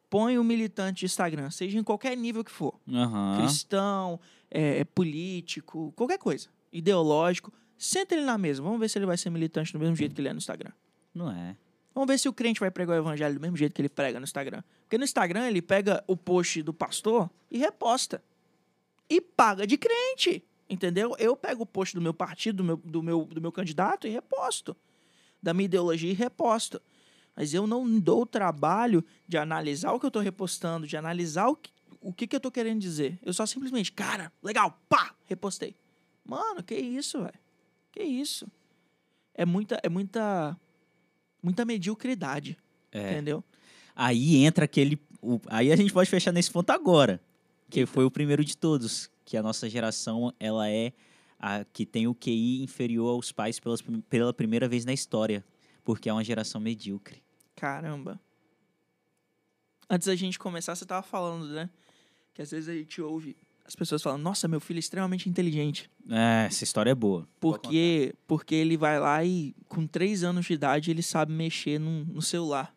[0.09, 3.39] Põe o militante de Instagram, seja em qualquer nível que for Aham.
[3.39, 4.17] cristão,
[4.49, 7.51] é, político, qualquer coisa, ideológico.
[7.77, 8.61] Senta ele na mesa.
[8.61, 10.71] Vamos ver se ele vai ser militante do mesmo jeito que ele é no Instagram.
[11.13, 11.57] Não é.
[11.97, 14.19] Vamos ver se o crente vai pregar o evangelho do mesmo jeito que ele prega
[14.19, 14.61] no Instagram.
[14.81, 18.23] Porque no Instagram ele pega o post do pastor e reposta.
[19.09, 20.43] E paga de crente.
[20.69, 21.15] Entendeu?
[21.17, 24.11] Eu pego o post do meu partido, do meu, do meu, do meu candidato e
[24.11, 24.77] reposto.
[25.41, 26.79] Da minha ideologia e reposto.
[27.35, 31.47] Mas eu não dou o trabalho de analisar o que eu tô repostando, de analisar
[31.47, 33.17] o que, o que, que eu tô querendo dizer.
[33.23, 35.75] Eu só simplesmente, cara, legal, pá, repostei.
[36.23, 37.39] Mano, que isso, velho?
[37.91, 38.47] Que isso?
[39.33, 40.55] É muita, é muita,
[41.41, 42.57] muita mediocridade,
[42.91, 43.11] É.
[43.13, 43.43] entendeu?
[43.95, 44.99] Aí entra aquele.
[45.21, 47.19] o- aí a gente pode fechar nesse ponto agora.
[47.69, 49.09] Que foi o primeiro de todos.
[49.25, 50.93] Que a nossa geração, ela é
[51.39, 55.43] a que tem o QI inferior aos pais pelas, pela primeira vez na história.
[55.83, 57.21] Porque é uma geração medíocre.
[57.55, 58.19] Caramba.
[59.89, 61.69] Antes da gente começar, você tava falando, né?
[62.33, 63.35] Que às vezes a gente ouve
[63.67, 65.89] as pessoas falando, nossa, meu filho é extremamente inteligente.
[66.09, 67.27] É, essa história é boa.
[67.39, 72.05] Porque, porque ele vai lá e, com três anos de idade, ele sabe mexer num-
[72.05, 72.73] no celular.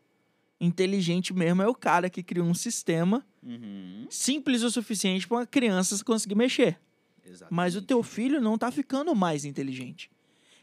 [0.60, 4.06] Inteligente mesmo é o cara que criou um sistema Uhum.
[4.10, 6.78] simples o suficiente para uma criança conseguir mexer.
[7.48, 10.10] Mas o teu filho não tá ficando mais inteligente.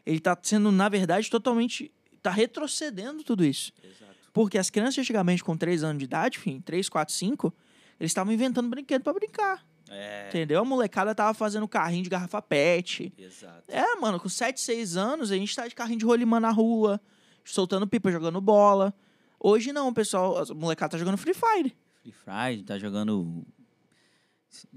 [0.05, 1.91] Ele tá sendo, na verdade, totalmente.
[2.21, 3.71] tá retrocedendo tudo isso.
[3.81, 4.11] Exato.
[4.33, 7.53] Porque as crianças antigamente, com 3 anos de idade, enfim, 3, 4, 5,
[7.99, 9.65] eles estavam inventando brinquedo pra brincar.
[9.89, 10.61] É, Entendeu?
[10.61, 13.13] A molecada tava fazendo carrinho de garrafa pet.
[13.17, 13.63] exato.
[13.67, 16.99] É, mano, com 7, 6 anos, a gente tá de carrinho de rolimã na rua,
[17.45, 18.93] soltando pipa, jogando bola.
[19.39, 21.75] Hoje não, o pessoal, a molecada tá jogando Free Fire.
[22.01, 23.45] Free Fire, tá jogando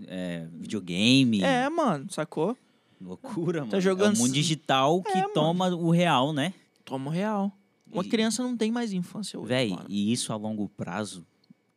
[0.06, 1.42] é, videogame.
[1.42, 2.56] É, mano, sacou?
[3.00, 3.70] Loucura, mano.
[3.70, 5.32] Tá jogando É o mundo digital que É, mano.
[5.34, 6.52] toma o real, né?
[6.84, 7.50] Toma o real.
[7.90, 9.48] Uma E- criança não tem mais infância hoje.
[9.48, 9.86] Véi, mano.
[9.88, 11.26] e isso a longo prazo,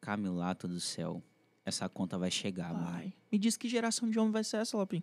[0.01, 1.23] Camilato do céu,
[1.65, 2.86] essa conta vai chegar, mano.
[2.91, 3.13] Vai.
[3.32, 5.02] Me diz que geração de homem vai ser essa, Lopim?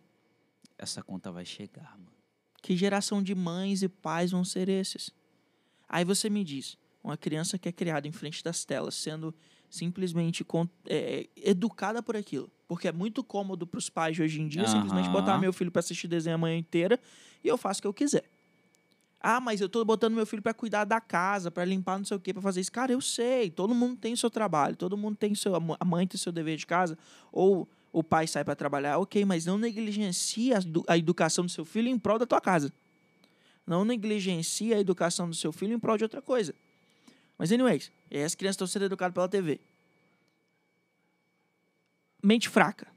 [0.79, 2.13] Essa conta vai chegar, mano.
[2.63, 5.11] Que geração de mães e pais vão ser esses?
[5.89, 9.35] Aí você me diz, uma criança que é criada em frente das telas, sendo
[9.69, 12.51] simplesmente con- é, educada por aquilo.
[12.69, 15.71] Porque é muito cômodo para os pais de hoje em dia simplesmente botar meu filho
[15.73, 17.01] para assistir desenho a manhã inteira
[17.43, 18.25] e eu faço o que eu quiser.
[19.21, 22.17] Ah, mas eu tô botando meu filho para cuidar da casa, para limpar não sei
[22.17, 22.73] o quê, para fazer isso.
[22.73, 26.07] Cara, eu sei, todo mundo tem o seu trabalho, todo mundo tem seu a mãe
[26.07, 26.97] tem seu dever de casa
[27.31, 31.51] ou o pai sai para trabalhar, OK, mas não negligencie a, edu- a educação do
[31.51, 32.73] seu filho em prol da tua casa.
[33.67, 36.55] Não negligencie a educação do seu filho em prol de outra coisa.
[37.37, 37.91] Mas, anyways,
[38.25, 39.61] as crianças estão sendo educadas pela TV.
[42.23, 42.90] Mente fraca.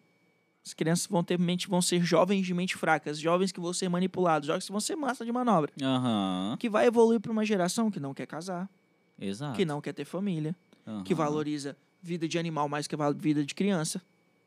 [0.66, 3.90] As crianças vão ter mente, vão ser jovens de mente fracas, jovens que vão ser
[3.90, 5.72] manipulados, jovens que vão ser massa de manobra.
[5.82, 6.56] Aham.
[6.58, 8.70] Que vai evoluir para uma geração que não quer casar,
[9.20, 9.56] Exato.
[9.56, 10.56] que não quer ter família,
[11.04, 11.18] que Aham.
[11.24, 14.02] valoriza vida de animal mais que a vida de criança.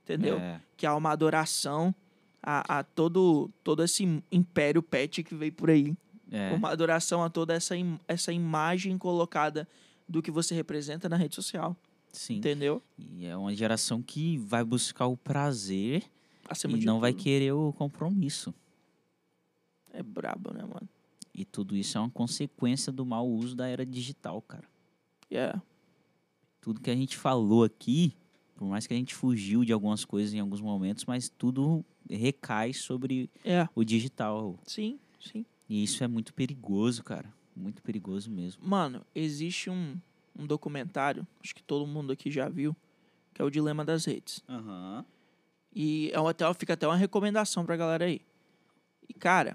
[0.05, 0.39] Entendeu?
[0.39, 0.61] É.
[0.77, 1.95] Que há uma adoração
[2.43, 5.95] a, a todo, todo esse império pet que veio por aí.
[6.31, 6.53] É.
[6.55, 9.67] Uma adoração a toda essa, im- essa imagem colocada
[10.09, 11.77] do que você representa na rede social.
[12.17, 12.37] Sim.
[12.37, 12.83] Entendeu?
[12.99, 16.05] E é uma geração que vai buscar o prazer
[16.49, 17.23] Acima e não vai tudo.
[17.23, 18.55] querer o compromisso.
[19.93, 20.89] É brabo, né, mano?
[21.35, 24.65] E tudo isso é uma consequência do mau uso da era digital, cara.
[25.31, 25.63] Yeah.
[26.61, 28.15] Tudo que a gente falou aqui
[28.55, 32.73] Por mais que a gente fugiu de algumas coisas em alguns momentos, mas tudo recai
[32.73, 34.59] sobre É, o digital.
[34.65, 35.45] sim, sim.
[35.69, 37.31] E isso é muito perigoso, cara.
[37.55, 38.67] Muito perigoso mesmo.
[38.67, 39.97] Mano, existe um,
[40.38, 42.77] um documentário, acho que todo mundo aqui já viu,
[43.33, 44.42] que é o Dilema das Redes.
[44.49, 45.05] Aham.
[45.75, 48.22] E é uma, até, fica até uma recomendação pra galera aí.
[49.09, 49.55] E, cara,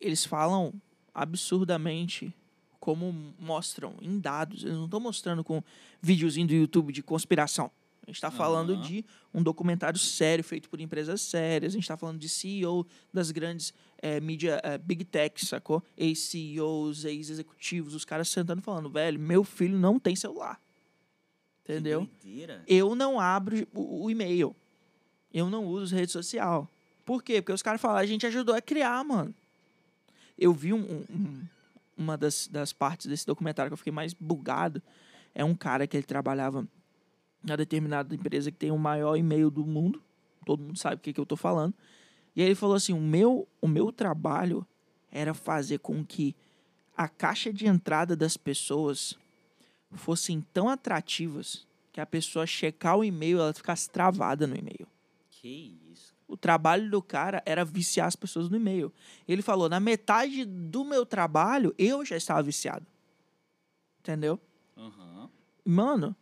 [0.00, 0.72] eles falam
[1.14, 2.34] absurdamente
[2.80, 4.64] como mostram em dados.
[4.64, 5.62] Eles não estão mostrando com
[6.00, 7.70] videozinho do YouTube de conspiração.
[8.08, 11.72] A gente está falando de um documentário sério, feito por empresas sérias.
[11.72, 15.82] A gente está falando de CEO das grandes eh, mídia eh, Big Tech, sacou?
[15.94, 20.58] Ex-CEOs, ex-executivos, os caras sentando e falando, velho, meu filho não tem celular.
[21.62, 22.08] Entendeu?
[22.66, 24.56] Eu não abro o, o e-mail.
[25.30, 26.66] Eu não uso rede social.
[27.04, 27.42] Por quê?
[27.42, 29.34] Porque os caras falaram, a gente ajudou a criar, mano.
[30.38, 31.42] Eu vi um- um-
[31.94, 34.82] uma das, das partes desse documentário que eu fiquei mais bugado.
[35.34, 36.66] É um cara que ele trabalhava
[37.42, 40.02] na determinada empresa que tem o maior e-mail do mundo.
[40.44, 41.74] Todo mundo sabe o que, que eu tô falando.
[42.34, 44.66] E aí ele falou assim: o meu, o meu trabalho
[45.10, 46.34] era fazer com que
[46.96, 49.14] a caixa de entrada das pessoas
[49.92, 54.86] fossem tão atrativas que a pessoa checar o e-mail ela ficasse travada no e-mail.
[55.30, 56.14] Que isso.
[56.26, 58.92] O trabalho do cara era viciar as pessoas no e-mail.
[59.26, 62.86] Ele falou: na metade do meu trabalho eu já estava viciado.
[64.00, 64.38] Entendeu?
[64.76, 65.30] Aham.
[65.64, 66.16] Mano,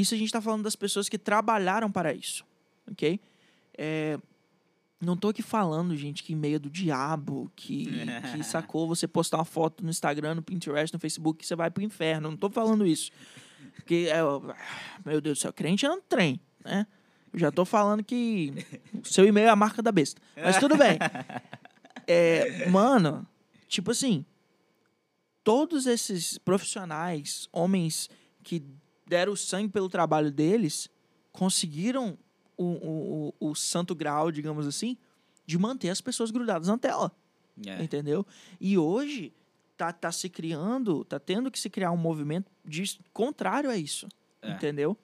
[0.00, 2.44] isso a gente tá falando das pessoas que trabalharam para isso,
[2.90, 3.18] ok?
[3.76, 4.18] É,
[5.00, 7.86] não tô aqui falando, gente, que e-mail é do diabo, que,
[8.32, 11.70] que sacou você postar uma foto no Instagram, no Pinterest, no Facebook, que você vai
[11.70, 12.30] pro inferno.
[12.30, 13.10] Não tô falando isso.
[13.74, 14.20] Porque, é,
[15.04, 16.86] meu Deus do céu, crente é um trem, né?
[17.32, 18.52] Eu já tô falando que
[18.94, 20.20] o seu e-mail é a marca da besta.
[20.36, 20.98] Mas tudo bem.
[22.08, 23.26] É, mano,
[23.66, 24.24] tipo assim,
[25.42, 28.08] todos esses profissionais, homens
[28.44, 28.62] que
[29.06, 30.90] deram o sangue pelo trabalho deles,
[31.32, 32.18] conseguiram
[32.56, 32.64] o,
[33.40, 34.96] o, o, santo grau, digamos assim,
[35.44, 37.12] de manter as pessoas grudadas na tela.
[37.64, 37.82] É.
[37.82, 38.26] Entendeu?
[38.60, 39.32] E hoje
[39.76, 44.08] tá, tá se criando, tá tendo que se criar um movimento de, contrário a isso.
[44.42, 44.52] É.
[44.52, 44.96] Entendeu?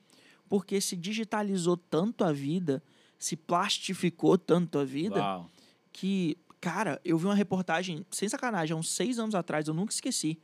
[0.49, 2.83] Porque se digitalizou tanto a vida,
[3.19, 5.51] se plastificou tanto a vida, Uau.
[5.93, 9.93] que, cara, eu vi uma reportagem, sem sacanagem, há uns seis anos atrás, eu nunca
[9.93, 10.39] esqueci,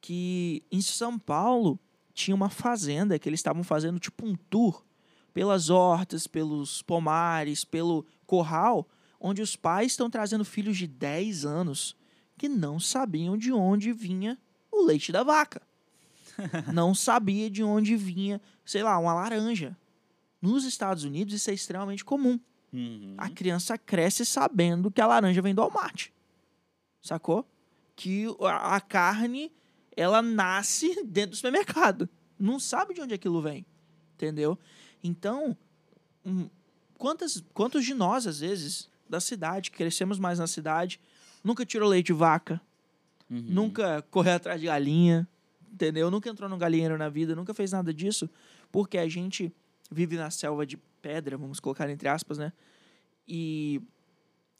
[0.00, 1.78] que em São Paulo
[2.14, 4.84] tinha uma fazenda que eles estavam fazendo tipo um tour
[5.32, 11.96] pelas hortas, pelos pomares, pelo corral, onde os pais estão trazendo filhos de 10 anos
[12.36, 14.38] que não sabiam de onde vinha
[14.70, 15.62] o leite da vaca.
[16.72, 19.76] não sabia de onde vinha, sei lá, uma laranja.
[20.40, 22.38] Nos Estados Unidos isso é extremamente comum.
[22.72, 23.14] Uhum.
[23.18, 26.08] A criança cresce sabendo que a laranja vem do Walmart.
[27.00, 27.46] Sacou?
[27.94, 29.52] Que a, a carne,
[29.96, 32.08] ela nasce dentro do supermercado.
[32.38, 33.64] Não sabe de onde aquilo vem.
[34.14, 34.58] Entendeu?
[35.02, 35.56] Então,
[36.24, 36.48] hum,
[36.96, 41.00] quantas, quantos de nós, às vezes, da cidade, que crescemos mais na cidade,
[41.42, 42.60] nunca tirou leite de vaca,
[43.30, 43.44] Uhum.
[43.48, 45.26] nunca correu atrás de galinha,
[45.72, 46.10] entendeu?
[46.10, 48.28] Nunca entrou num galinheiro na vida, nunca fez nada disso,
[48.70, 49.50] porque a gente
[49.90, 52.52] vive na selva de pedra, vamos colocar entre aspas, né?
[53.26, 53.80] E,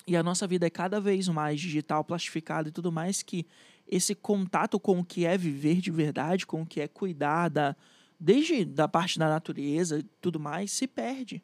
[0.07, 3.47] e a nossa vida é cada vez mais digital, plastificada e tudo mais, que
[3.95, 7.77] esse contato com o que é viver de verdade, com o que é cuidar da,
[8.19, 11.43] desde da parte da natureza e tudo mais, se perde.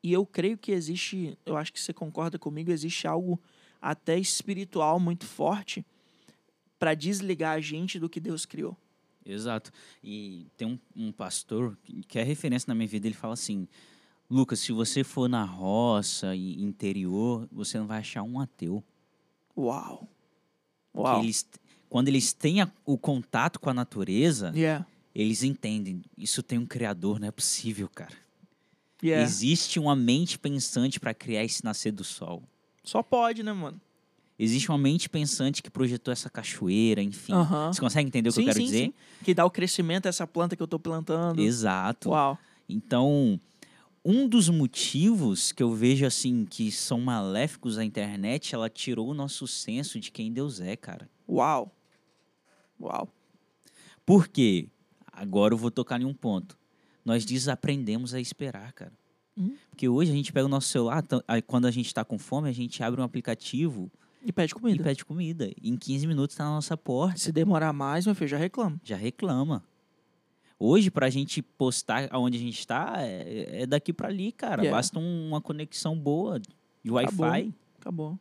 [0.00, 3.40] E eu creio que existe, eu acho que você concorda comigo, existe algo
[3.82, 5.84] até espiritual muito forte
[6.78, 8.76] para desligar a gente do que Deus criou.
[9.24, 9.72] Exato.
[10.04, 11.76] E tem um, um pastor
[12.06, 13.66] que- é referência na minha vida, ele fala assim:
[14.30, 18.84] Lucas, se você for na roça e interior, você não vai achar um ateu.
[19.56, 20.08] Uau.
[21.02, 21.22] Uau.
[21.22, 21.46] Eles,
[21.88, 24.86] quando eles têm a- o contato com a natureza, Yeah.
[25.14, 26.02] eles entendem.
[26.16, 28.14] Isso tem um criador, não é possível, cara.
[29.02, 29.22] Yeah.
[29.24, 32.42] Existe uma mente pensante para criar esse nascer do sol.
[32.82, 33.80] Só pode, né, mano?
[34.38, 37.32] Existe uma mente pensante que projetou essa cachoeira, enfim.
[37.32, 37.72] Aham.
[37.72, 38.84] Você consegue entender o que eu Sim, quero sim, dizer?
[38.86, 38.94] sim.
[39.24, 41.40] Que dá o crescimento a essa planta que eu tô plantando.
[41.40, 42.10] Exato.
[42.10, 42.38] Uau.
[42.68, 43.40] Então,
[44.08, 49.14] um dos motivos que eu vejo assim que são maléficos a internet, ela tirou o
[49.14, 51.10] nosso senso de quem Deus é, cara.
[51.28, 51.74] Uau.
[52.80, 53.08] Uau.
[54.04, 54.68] Por quê?
[55.12, 56.56] Agora eu vou tocar em um ponto.
[57.04, 58.92] Nós desaprendemos a esperar, cara.
[59.36, 59.56] Hum.
[59.70, 62.48] Porque hoje a gente pega o nosso celular, aí quando a gente está com fome,
[62.48, 63.90] a gente abre um aplicativo
[64.24, 64.80] E pede comida.
[64.80, 65.50] e pede comida.
[65.60, 67.18] Em 15 minutos está na nossa porta.
[67.18, 68.80] Se demorar mais, meu filho, já reclamo.
[68.84, 69.64] Já reclama.
[70.58, 74.62] Hoje, pra gente postar aonde a gente está, é, é daqui pra ali, cara.
[74.62, 74.76] Yeah.
[74.76, 77.52] Basta um- uma conexão boa de Wi-Fi.
[77.78, 78.18] Acabou.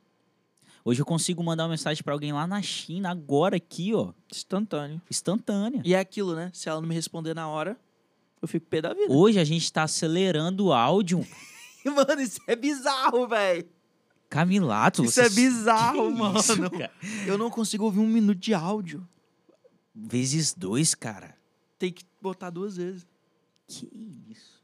[0.83, 5.01] Hoje eu consigo mandar uma mensagem pra alguém lá na China, agora aqui, ó, Instantâneo.
[5.09, 5.81] instantânea.
[5.83, 6.51] E é aquilo, né?
[6.53, 7.77] Se ela não me responder na hora,
[8.41, 9.11] Eu fico pé da vida.
[9.11, 11.25] Hoje a gente tá acelerando o áudio.
[11.85, 13.65] Mano, isso é bizarro, velho.
[14.29, 16.39] Camilato, Isso é vocês- bizarro, Que mano.
[16.39, 16.51] isso?
[17.25, 19.07] Eu não consigo ouvir um minuto de áudio.
[19.95, 21.35] Vezes dois, cara.
[21.79, 23.05] Tem que botar duas vezes.
[23.67, 23.89] Que
[24.29, 24.63] isso?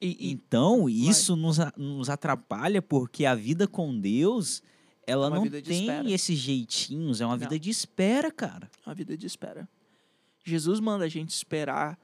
[0.00, 4.62] E, e- Então, isso nos, nos atrapalha porque a vida com Deus,
[5.06, 6.10] ela É uma não tem espera.
[6.10, 7.40] esses jeitinhos, é uma Não.
[7.40, 8.70] vida de espera, cara.
[8.84, 9.68] a vida de espera.
[10.44, 11.98] Jesus manda a gente esperar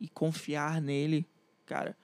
[0.00, 1.26] e confiar nele,
[1.64, 1.96] cara.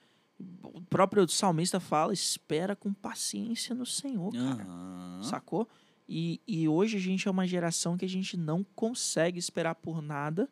[0.63, 4.63] O próprio salmista fala: espera com paciência no Senhor, cara.
[4.63, 5.23] Aham.
[5.23, 5.67] Sacou?
[6.07, 10.01] E, e hoje a gente é uma geração que a gente não consegue esperar por
[10.01, 10.49] nada.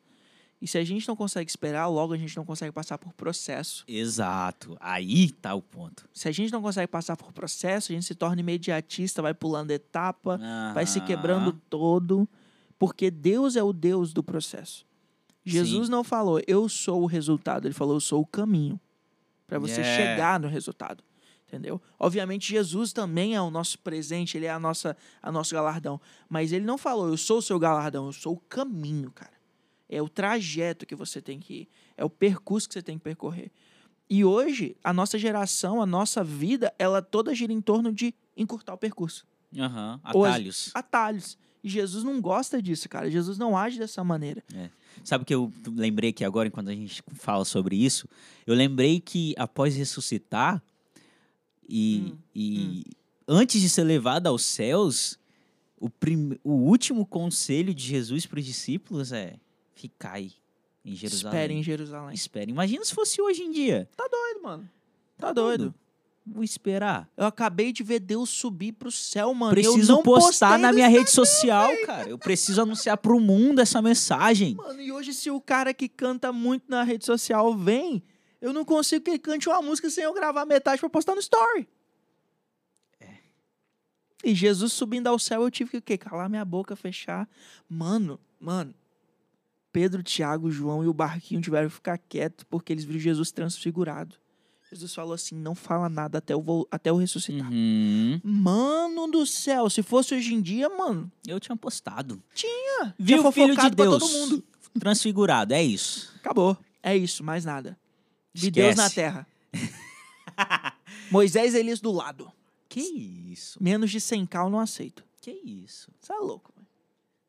[0.62, 3.84] E se a gente não consegue esperar, logo a gente não consegue passar por processo.
[3.88, 4.78] Exato.
[4.80, 6.08] Aí tá o ponto.
[6.14, 9.72] Se a gente não consegue passar por processo, a gente se torna imediatista, vai pulando
[9.72, 10.40] etapa,
[10.74, 12.30] vai se quebrando todo,
[12.78, 14.86] porque Deus é o Deus do processo.
[15.44, 15.92] Jesus Sim.
[15.92, 18.80] não falou, eu sou o resultado, ele falou, eu sou o caminho
[19.48, 19.96] para você É.
[19.96, 21.04] chegar no resultado.
[21.48, 21.82] Entendeu?
[22.00, 26.00] Obviamente, Jesus também é o nosso presente, ele é a nossa, a nosso galardão.
[26.30, 29.41] Mas ele não falou, eu sou o seu galardão, eu sou o caminho, cara.
[29.92, 33.04] É o trajeto que você tem que ir, é o percurso que você tem que
[33.04, 33.52] percorrer.
[34.10, 38.74] E hoje, a nossa geração, a nossa vida, ela toda gira em torno de encurtar
[38.74, 39.26] o percurso.
[40.14, 40.72] Hoje- Atalhos.
[40.74, 41.38] atalhos.
[41.64, 43.12] E Jesus não gosta disso, cara.
[43.12, 44.44] Jesus não age dessa maneira.
[45.04, 48.08] Sabe o que eu lembrei aqui agora, enquanto a gente fala sobre isso?
[48.48, 50.62] Eu lembrei que após ressuscitar
[51.70, 52.84] e, Hum, e
[53.28, 55.18] antes de ser levado aos céus,
[55.80, 59.36] o, prim- o último conselho de Jesus para os discípulos é
[59.82, 60.32] ficai
[60.86, 61.34] em Jerusalém.
[61.34, 62.14] Espere em Jerusalém.
[62.14, 62.52] Espere.
[62.52, 63.90] Imagina se fosse hoje em dia.
[64.08, 64.70] doido, mano.
[65.18, 65.74] Tá doido.
[66.26, 67.10] Vou esperar.
[67.18, 69.58] Eu acabei de ver Deus subir pro céu, mano.
[69.60, 72.10] e eu Preciso não postar na minha rede social, cara.
[72.10, 74.56] Eu preciso anunciar pro mundo essa mensagem.
[74.56, 78.04] Mano, e hoje, se o cara que canta muito na rede social vem,
[78.40, 81.20] eu não consigo que ele cante uma música sem eu gravar metade pra postar no
[81.20, 81.68] story.
[84.24, 85.98] E Jesus subindo ao céu, eu tive que o quê?
[85.98, 87.28] Calar minha boca, fechar.
[87.68, 88.74] Mano, mano.
[89.72, 94.16] Pedro, Tiago, João e o barquinho tiveram que ficar quietos porque eles viram Jesus transfigurado.
[94.72, 97.52] Jesus falou assim: não fala nada até eu, até eu ressuscitar.
[97.52, 98.22] Uhum.
[98.24, 102.24] Mano do céu, se fosse hoje em dia, mano, Eu tinha postado.
[102.34, 102.96] tinha.
[102.98, 104.42] Viu o filho de Deus?
[104.80, 106.14] Transfigurado, é isso.
[106.18, 106.58] Acabou.
[106.82, 107.78] É isso, mais nada.
[108.34, 108.52] De Esquece.
[108.52, 109.28] Deus na terra.
[111.12, 112.32] Moisés e Elias do lado.
[112.70, 113.62] Que isso?
[113.62, 115.04] Menos de 100k eu não aceito.
[115.20, 115.92] Que isso?
[116.00, 116.54] Você é louco.
[116.56, 116.68] velho.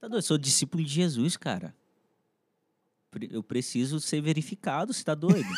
[0.01, 0.19] Tá doido?
[0.19, 1.75] Eu sou discípulo de Jesus, cara.
[3.31, 5.49] Eu preciso ser verificado, você tá doido?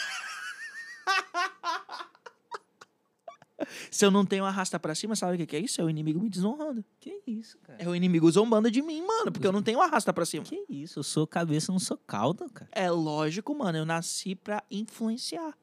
[3.91, 5.81] Se eu não tenho arrasta pra cima, sabe o que que é isso?
[5.81, 6.85] É o inimigo me desonrando.
[6.99, 7.81] que isso, cara?
[7.81, 10.45] É o inimigo zombando de mim, mano, porque eu não tenho arrasta pra cima.
[10.45, 10.99] Que isso?
[10.99, 12.69] Eu sou cabeça, não sou cauda, cara.
[12.73, 15.57] É lógico, mano, eu nasci pra influenciar.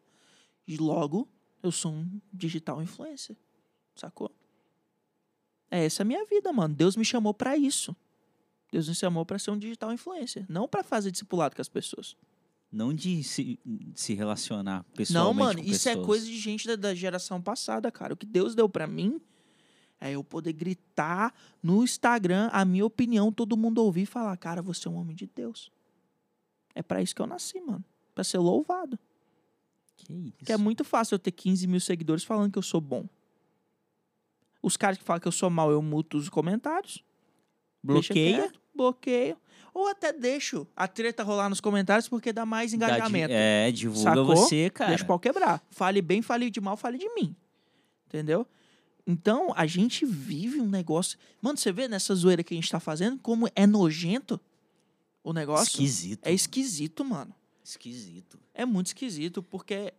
[0.65, 1.27] E logo,
[1.61, 3.35] eu sou um digital influencer.
[3.95, 4.31] Sacou?
[5.69, 6.73] É essa a minha vida, mano.
[6.73, 7.95] Deus me chamou pra isso.
[8.71, 12.15] Deus me chamou pra ser um digital influencer, não pra fazer discipulado com as pessoas.
[12.71, 13.59] Não de se,
[13.93, 16.05] se relacionar Não, pessoalmente mano, com isso é pessoas.
[16.07, 18.13] coisa de gente da, da geração passada, cara.
[18.13, 19.19] O que Deus deu pra mim
[19.99, 24.61] é eu poder gritar no Instagram a minha opinião, todo mundo ouvir e falar, cara,
[24.61, 25.69] você é um homem de Deus.
[26.73, 27.83] É pra isso que eu nasci, mano.
[28.15, 28.97] Pra ser louvado.
[29.97, 30.33] Que isso?
[30.37, 33.05] Porque é muito fácil eu ter 15 mil seguidores falando que eu sou bom.
[34.63, 37.03] Os caras que falam que eu sou mal, eu muto os comentários.
[37.83, 38.51] Bloqueia.
[38.81, 39.37] Bloqueio.
[39.73, 43.33] Ou até deixo a treta rolar nos comentários porque dá mais dá engajamento.
[43.33, 44.25] É, divulga Sacou?
[44.25, 44.89] você, cara.
[44.89, 45.63] Deixa o pau quebrar.
[45.71, 47.33] Fale bem, fale de mal, fale de mim.
[48.07, 48.45] Entendeu?
[49.07, 51.17] Então, a gente vive um negócio.
[51.41, 54.39] Mano, você vê nessa zoeira que a gente tá fazendo como é nojento
[55.23, 55.67] o negócio?
[55.67, 56.25] Esquisito.
[56.25, 57.33] É esquisito, mano.
[57.63, 58.39] Esquisito.
[58.53, 59.93] É muito esquisito, porque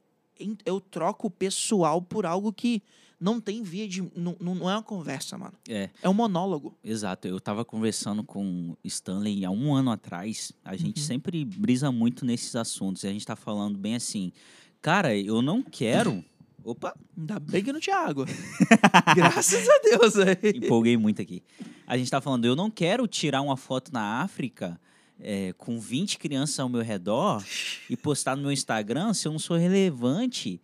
[0.65, 2.83] eu troco o pessoal por algo que
[3.23, 4.03] não tem via de.
[4.17, 5.55] Não, não é uma conversa, mano.
[5.69, 6.77] É, É um monólogo.
[6.83, 7.29] exato.
[7.29, 10.53] Eu tava conversando com Stanley há um ano atrás.
[10.65, 11.07] A gente Uhum.
[11.07, 13.05] sempre brisa muito nesses assuntos.
[13.05, 14.33] E a gente tá falando bem assim.
[14.81, 16.25] Cara, eu não quero.
[16.65, 18.25] Opa, Ainda bem que não tinha água.
[19.17, 20.57] Graças a Deus, velho.
[20.65, 21.43] empolguei muito aqui.
[21.87, 24.81] A gente tá falando, eu não quero tirar uma foto na África
[25.21, 27.45] é, com 20 crianças ao meu redor
[27.91, 30.61] e postar no meu Instagram se eu não sou relevante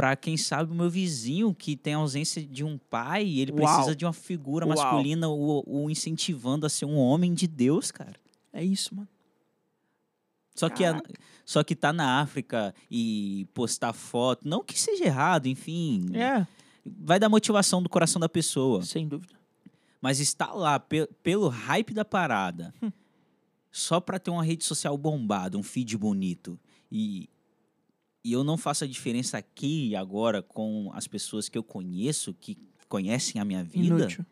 [0.00, 3.62] para quem sabe o meu vizinho que tem ausência de um pai e ele Uau.
[3.74, 4.76] precisa de uma figura Uau.
[4.76, 8.14] masculina o, o incentivando a ser um homem de Deus, cara.
[8.52, 9.08] É isso, mano.
[10.54, 11.00] Só que, a-
[11.44, 16.46] só que tá na África e postar foto, não que seja errado, enfim, É,
[16.84, 18.82] vai da motivação do coração da pessoa.
[18.82, 19.34] sem dúvida.
[20.00, 22.90] Mas está lá pe- pelo hype da parada, Hum.
[23.70, 26.58] só pra ter uma rede social bombada, um feed bonito.
[26.90, 27.28] E
[28.28, 32.34] e eu não faço a diferença aqui e agora com as pessoas que eu conheço,
[32.34, 32.56] que
[32.88, 33.86] conhecem a minha vida.
[33.96, 34.26] Inútil.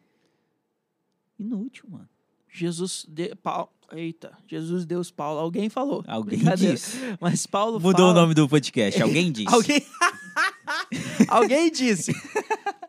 [1.39, 2.09] Inútil, mano.
[2.49, 6.03] Jesus de Paulo, eita, Jesus Deus Paulo, alguém falou.
[6.07, 6.97] Alguém disse.
[7.21, 9.03] Mas Paulo Mudou fala- o nome do podcast.
[9.03, 9.53] Alguém disse.
[9.55, 9.83] Alguém
[11.29, 12.13] Alguém disse.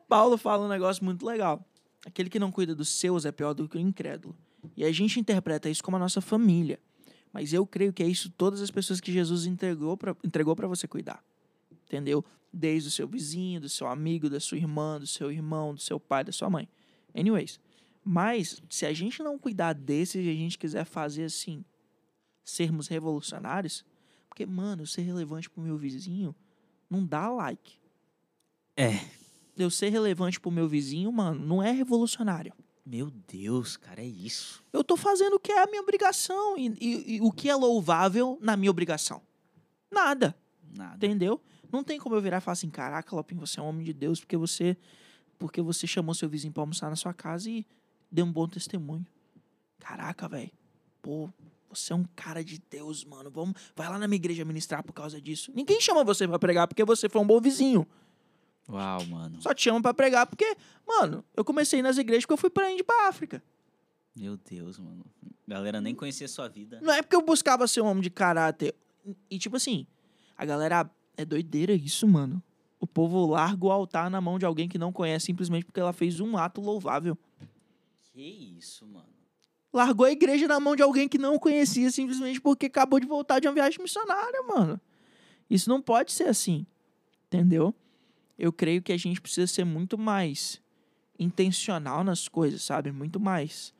[0.08, 1.66] Paulo fala um negócio muito legal.
[2.06, 4.36] Aquele que não cuida dos seus é pior do que o incrédulo.
[4.76, 6.80] E a gente interpreta isso como a nossa família.
[7.38, 10.68] Mas eu creio que é isso todas as pessoas que Jesus entregou para entregou para
[10.68, 11.24] você cuidar.
[11.86, 12.26] Entendeu?
[12.52, 16.00] Desde o seu vizinho, do seu amigo, da sua irmã, do seu irmão, do seu
[16.00, 16.68] pai, da sua mãe.
[17.16, 17.60] Anyways.
[18.04, 21.64] Mas se a gente não cuidar desses e a gente quiser fazer assim,
[22.44, 23.86] sermos revolucionários,
[24.28, 26.36] porque, mano, ser relevante pro meu vizinho
[26.90, 27.78] não dá like.
[28.76, 28.94] É.
[29.56, 32.52] Eu ser relevante pro meu vizinho, mano, não é revolucionário.
[32.90, 34.64] Meu Deus, cara, é isso.
[34.72, 37.56] Eu tô fazendo o que é a minha obrigação e, e- e o que é
[37.56, 39.22] louvável na minha obrigação.
[39.92, 40.34] Nada,
[40.74, 40.96] Nada.
[40.96, 41.42] entendeu?
[41.70, 43.92] Não tem como eu virar e falar assim, caraca, Lopin, você é um homem de
[43.92, 44.78] Deus porque você
[45.38, 47.66] porque você chamou seu vizinho pra almoçar na sua casa e
[48.10, 49.06] deu um bom testemunho.
[49.80, 50.50] Caraca, velho.
[51.02, 51.30] Pô,
[51.70, 53.30] você é um cara de Deus, mano.
[53.30, 55.52] Vamos, vai lá na minha igreja ministrar por causa disso.
[55.54, 57.86] Ninguém chama você pra pregar porque você foi um bom vizinho.
[58.70, 59.42] Uau, mano.
[59.42, 62.70] Só te chamam pra pregar porque, mano, eu comecei nas igrejas porque eu fui pra
[62.70, 63.42] Índia e pra África.
[64.16, 65.06] Meu Deus, mano.
[65.48, 66.80] Galera nem conhecia sua vida.
[66.82, 68.76] Não é porque eu buscava ser um homem de caráter.
[69.30, 69.88] E, tipo assim,
[70.36, 70.90] a galera.
[71.20, 72.44] É doideira isso, mano.
[72.80, 75.94] O povo larga o altar na mão de alguém que não conhece simplesmente porque ela
[75.94, 77.18] fez um ato louvável.
[78.14, 79.08] Que isso, mano.
[79.74, 83.40] Largou a igreja na mão de alguém que não conhecia simplesmente porque acabou de voltar
[83.40, 84.80] de uma viagem missionária, mano.
[85.50, 86.68] Isso não pode ser assim.
[87.26, 87.74] Entendeu?
[88.38, 90.62] Eu creio que a gente precisa ser muito mais
[91.20, 92.92] intencional nas coisas, sabe?
[92.92, 93.74] Muito mais.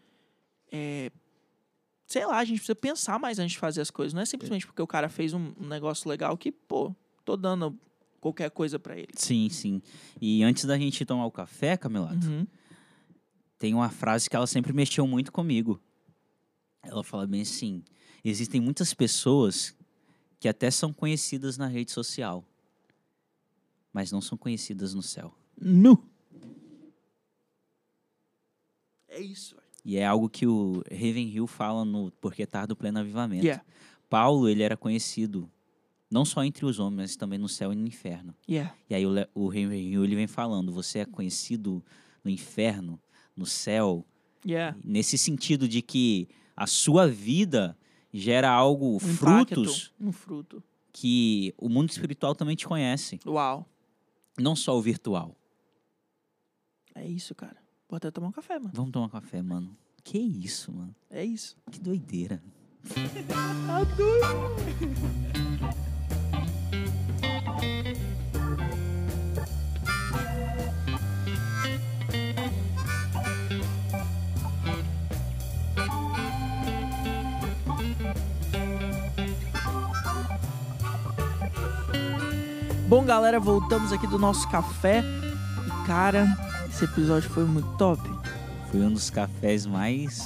[0.72, 1.12] é,
[2.08, 4.14] sei lá, a gente precisa pensar mais antes de fazer as coisas.
[4.14, 6.96] Não é simplesmente porque o cara fez um, um negócio legal que, pô,
[7.26, 7.78] tô dando
[8.20, 9.10] qualquer coisa pra ele.
[9.16, 9.82] Sim, sim.
[10.20, 12.48] E antes da gente tomar o café, Camelato, Uhum.
[13.60, 15.80] tem uma frase que ela sempre mexeu muito comigo.
[16.82, 17.84] Ela fala bem assim:
[18.24, 19.76] existem muitas pessoas
[20.40, 22.44] que até são conhecidas na rede social,
[23.98, 25.34] mas não são conhecidas no céu.
[25.60, 25.98] Nu.
[29.08, 29.56] É isso.
[29.84, 33.44] E é algo que o Ravenhill fala no Porque Tardo Pleno Avivamento.
[33.44, 33.66] Yeah,
[34.08, 35.50] Paulo, ele era conhecido
[36.12, 38.36] não só entre os homens, mas também no céu e no inferno.
[38.48, 38.76] yeah.
[38.88, 41.84] E aí o, Le- o Ravenhill, ele vem falando, você é conhecido
[42.24, 43.00] no inferno,
[43.36, 44.06] no céu,
[44.46, 44.78] Yeah.
[44.84, 47.76] nesse sentido de que a sua vida
[48.14, 50.64] gera algo, Um frutos impacto, Um fruto.
[50.94, 53.68] que o mundo espiritual também te conhece, Uau.
[54.38, 55.36] Não só o virtual.
[56.96, 57.58] É isso, cara.
[57.90, 58.72] Vou até tomar um café, mano.
[58.74, 59.76] Vamos tomar café, mano.
[60.04, 60.96] Que isso, mano?
[61.10, 61.58] É isso.
[61.72, 62.42] Que doideira.
[82.88, 85.02] Bom, galera, voltamos aqui do nosso café.
[85.02, 86.26] E, cara,
[86.70, 88.02] esse episódio foi muito top.
[88.72, 90.24] Foi um dos cafés mais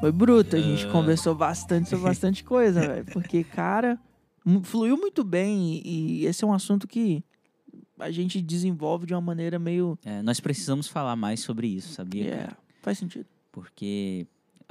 [0.00, 0.56] Foi bruto.
[0.56, 0.90] A gente Ah.
[0.92, 3.04] conversou bastante sobre bastante coisa, velho.
[3.06, 3.98] Porque, cara,
[4.64, 5.80] fluiu muito bem.
[5.84, 7.24] E, e esse é um assunto que
[7.98, 9.98] a gente desenvolve de uma maneira meio.
[10.04, 12.24] É, nós precisamos falar mais sobre isso, sabia?
[12.24, 13.26] Yeah, faz sentido.
[13.52, 14.26] Porque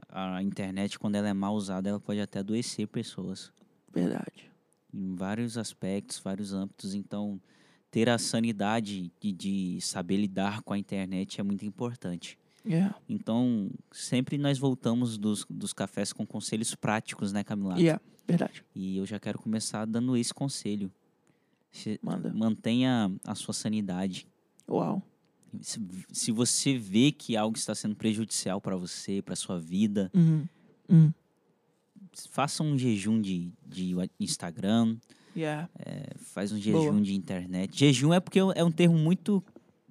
[0.09, 3.51] a internet, quando ela é mal usada, ela pode até adoecer pessoas
[3.93, 4.51] Verdade.
[4.93, 6.93] Em vários aspectos, vários âmbitos.
[6.93, 7.39] Então,
[7.89, 12.37] ter a sanidade de, de saber lidar com a internet é muito importante.
[12.65, 12.95] Yeah.
[13.09, 17.77] Então, sempre nós voltamos dos, dos cafés com conselhos práticos, né, Camila?
[17.79, 18.63] Yeah, verdade.
[18.73, 20.91] E eu já quero começar dando esse conselho.
[21.71, 22.31] Se- Manda.
[22.33, 24.27] Mantenha a sua sanidade.
[24.69, 25.01] Uau.
[25.61, 25.79] Se,
[26.11, 30.47] se você vê que algo está sendo prejudicial para você, para sua vida, Uhum.
[30.89, 31.13] Uhum.
[32.29, 34.97] Faça um jejum de, de Instagram,
[35.35, 35.67] Yeah.
[35.79, 37.01] é, faz um jejum Boa.
[37.01, 37.77] de internet.
[37.77, 39.43] Jejum é porque é um termo muito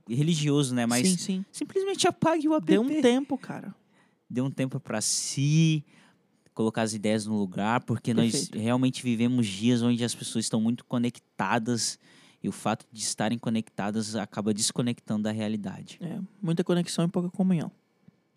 [0.09, 0.87] religioso, né?
[0.87, 1.45] Mas sim, sim.
[1.51, 2.65] simplesmente apague o app.
[2.65, 3.75] Dê um tempo, cara.
[4.31, 5.85] Dê um tempo para si,
[6.55, 8.59] colocar as ideias no lugar, porque nós Perfeito.
[8.59, 11.99] realmente vivemos dias onde as pessoas estão muito conectadas
[12.43, 15.99] e o fato de estarem conectadas acaba desconectando da realidade.
[16.01, 17.71] É, muita conexão e pouca comunhão.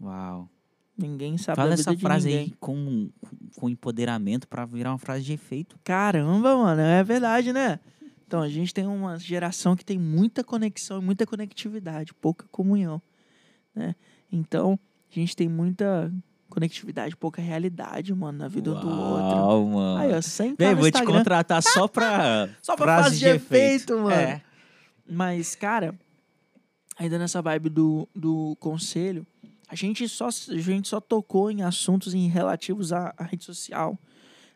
[0.02, 0.50] Uau.
[0.98, 2.44] Ninguém sabe Fala essa de frase ninguém.
[2.46, 3.10] aí com,
[3.58, 5.78] com empoderamento para virar uma frase de efeito.
[5.84, 7.80] Caramba, mano, é verdade, né?
[8.26, 13.02] Então, a gente tem uma geração que tem muita conexão e muita conectividade, pouca comunhão,
[13.76, 13.94] né?
[14.32, 14.80] Então,
[15.12, 16.12] a gente tem muita
[16.50, 19.38] conectividade, pouca realidade, mano, na vida um do outro.
[19.38, 20.02] Uau, mano.
[20.02, 21.14] Aí, ó, 100 Bem, vou te Instagram.
[21.18, 22.50] contratar só pra.
[22.62, 24.12] Só pra frase frase de efeito, mano.
[24.12, 24.42] É.
[25.08, 25.94] Mas, cara,
[26.98, 29.26] ainda nessa vibe do, do conselho,
[29.70, 33.98] a gente, só, a gente só tocou em assuntos em relativos à, à rede social.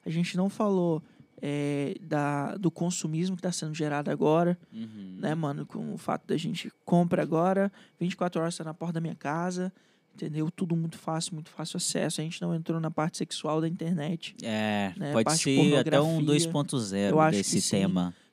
[0.06, 1.02] A gente não falou
[1.42, 5.18] é, da, do consumismo que está sendo gerado agora, Uhum.
[5.20, 5.66] né, mano?
[5.66, 9.72] Com o fato da gente compra agora, 24 horas tá na porta da minha casa,
[10.14, 10.52] entendeu?
[10.52, 12.20] Tudo muito fácil, muito fácil acesso.
[12.22, 14.36] A gente não entrou na parte sexual da internet.
[14.44, 16.52] É, né, pode parte ser até um pornografia.
[16.52, 17.78] 2.0 Eu acho que desse sim.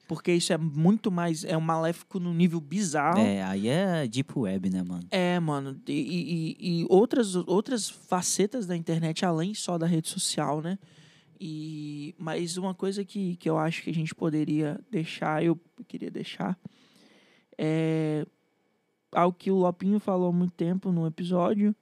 [0.09, 1.45] Porque isso é muito mais.
[1.45, 3.19] É um maléfico no nível bizarro.
[3.19, 5.03] É, aí é Deep Web, né, mano?
[5.11, 5.81] É, mano.
[5.89, 10.79] E, e- e outras, outras facetas da internet, além só da rede social, né?
[11.41, 16.11] E, mas uma coisa que, que eu acho que a gente poderia deixar, eu queria
[16.11, 16.57] deixar,
[17.59, 18.25] é
[19.13, 21.75] algo que o Lopinho falou há muito tempo num episódio.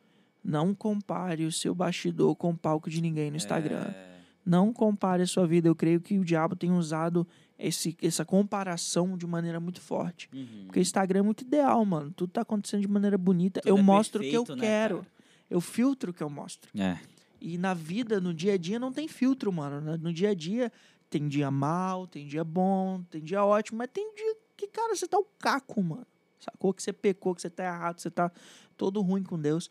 [0.43, 3.85] Não compare o seu bastidor com o palco de ninguém no Instagram.
[3.89, 4.15] É.
[4.45, 5.69] Não compare a sua vida.
[5.69, 7.27] Eu creio que o diabo tem usado
[7.59, 10.29] esse, essa comparação de maneira muito forte.
[10.33, 10.65] Uhum.
[10.67, 12.11] Porque o Instagram é muito ideal, mano.
[12.11, 13.61] Tudo tá acontecendo de maneira bonita.
[13.61, 14.97] Tudo eu é mostro o que eu né, quero.
[14.99, 15.09] cara?
[15.51, 16.71] eu filtro o que eu mostro.
[16.79, 16.99] É.
[17.41, 19.81] E na vida, no dia a dia, não tem filtro, mano.
[19.81, 20.73] Na- No dia a dia,
[21.11, 25.07] tem dia mal, tem dia bom, tem dia ótimo, mas tem dia que, cara, você
[25.07, 26.07] tá o caco, mano.
[26.41, 26.73] Sacou?
[26.75, 28.33] Que você pecou, que você tá errado, que você tá
[28.77, 29.69] todo ruim com Deus.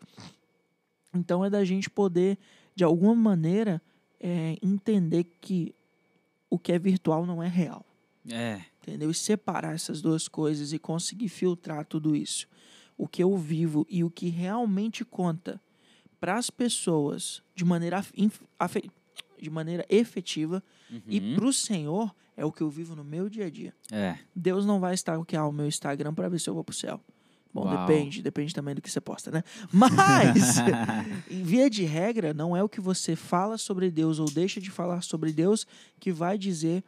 [1.14, 2.38] Então é da gente poder,
[2.74, 3.80] de alguma maneira,
[4.20, 5.74] é, entender que
[6.54, 7.84] o que é virtual não é real
[8.30, 8.60] É.
[8.82, 9.10] entendeu?
[9.10, 12.46] E separar essas duas coisas e conseguir filtrar tudo isso.
[12.96, 15.60] O que eu vivo e o que realmente conta
[16.20, 18.02] para as pessoas de maneira,
[19.40, 20.62] de maneira efetiva
[21.08, 21.34] e Uhum.
[21.34, 23.74] para o Senhor é o que eu vivo no meu dia a dia.
[23.92, 24.16] É.
[24.34, 27.00] Deus não vai stalkear o meu Instagram para ver se eu vou pro céu.
[27.54, 27.86] Bom, Uau.
[27.86, 29.44] depende, depende também do que você posta, né?
[29.72, 30.56] Mas,
[31.30, 34.72] em via de regra, não é o que você fala sobre Deus ou deixa de
[34.72, 35.64] falar sobre Deus
[36.00, 36.82] que vai dizer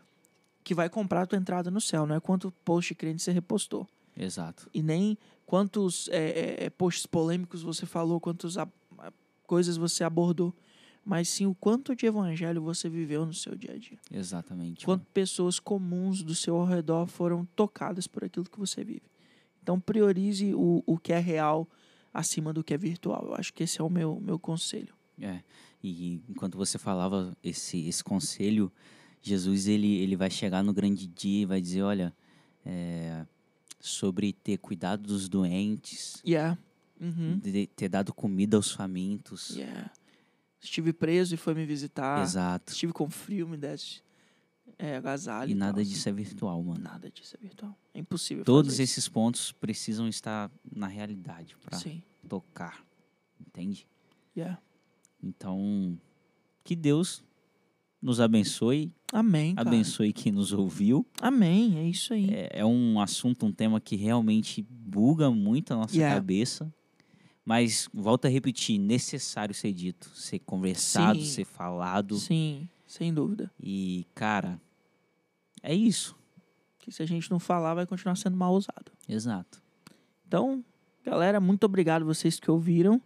[0.64, 2.04] que vai comprar a tua entrada no céu.
[2.04, 3.86] Não é quanto post crente você repostou.
[4.16, 4.68] Exato.
[4.74, 8.56] E nem quantos é, é, posts polêmicos você falou, quantas
[9.46, 10.52] coisas você abordou.
[11.04, 13.98] Mas sim o quanto de evangelho você viveu no seu dia a dia.
[14.10, 14.84] Exatamente.
[14.84, 19.02] Quanto pessoas comuns do seu ao redor foram tocadas por aquilo que você vive.
[19.66, 21.68] Então priorize o, o que é real
[22.14, 23.26] acima do que é virtual.
[23.26, 24.94] Eu acho que esse é o meu, meu conselho.
[25.20, 25.40] É.
[25.82, 28.70] E enquanto você falava esse, esse conselho,
[29.20, 32.14] Jesus ele, ele vai chegar no grande dia e vai dizer, olha,
[32.64, 33.26] é,
[33.80, 36.56] sobre ter cuidado dos doentes, Yeah.
[37.00, 37.36] Uhum.
[37.38, 39.50] de ter dado comida aos famintos.
[39.50, 39.90] Yeah.
[40.60, 42.22] Estive preso e foi me visitar.
[42.22, 42.72] Exato.
[42.72, 44.00] Estive com frio, me desse
[44.78, 45.50] é, agasalho.
[45.50, 45.90] E tal, nada assim.
[45.90, 46.80] disso é virtual, mano.
[46.80, 47.76] Nada disso é virtual.
[47.96, 51.68] É impossível Todos esses pontos precisam estar na realidade isso.
[51.68, 51.80] para
[52.28, 52.84] tocar,
[53.40, 53.86] entende?
[54.36, 54.60] Yeah.
[55.22, 55.98] Então,
[56.62, 57.24] que Deus
[58.02, 59.66] nos abençoe, Amém, cara.
[59.68, 61.06] abençoe quem nos ouviu.
[61.22, 62.28] Amém, é isso aí.
[62.30, 66.14] É, é um assunto, um tema que realmente buga muito a nossa Yeah.
[66.16, 66.70] cabeça.
[67.46, 71.24] Mas, volto a repetir, necessário ser dito, ser conversado, Sim.
[71.24, 72.18] ser falado.
[72.18, 73.50] Sim, sem dúvida.
[73.58, 74.60] E, cara,
[75.62, 76.14] é isso.
[76.86, 78.92] Que se a gente não falar, vai continuar sendo mal usado.
[79.08, 79.60] Exato.
[80.26, 80.64] Então,
[81.04, 83.02] galera, muito obrigado vocês que ouviram.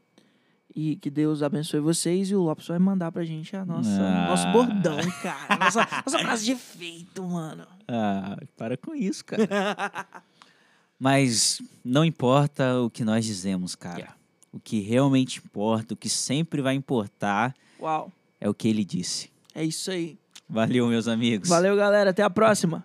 [0.76, 2.30] E que Deus abençoe vocês.
[2.30, 4.28] E o Lopes vai mandar pra gente a nossa, Ah.
[4.28, 5.56] nosso bordão, cara.
[5.58, 7.66] Nossa, nossa frase de efeito, mano.
[7.88, 9.48] Ah, para com isso, cara.
[10.98, 13.96] Mas não importa o que nós dizemos, cara.
[13.98, 14.16] Yeah.
[14.52, 18.12] O que realmente importa, o que sempre vai importar, Uau.
[18.40, 19.30] é o que ele disse.
[19.54, 20.18] É isso aí.
[20.48, 21.48] Valeu, meus amigos.
[21.48, 22.10] Valeu, galera.
[22.10, 22.84] Até a próxima.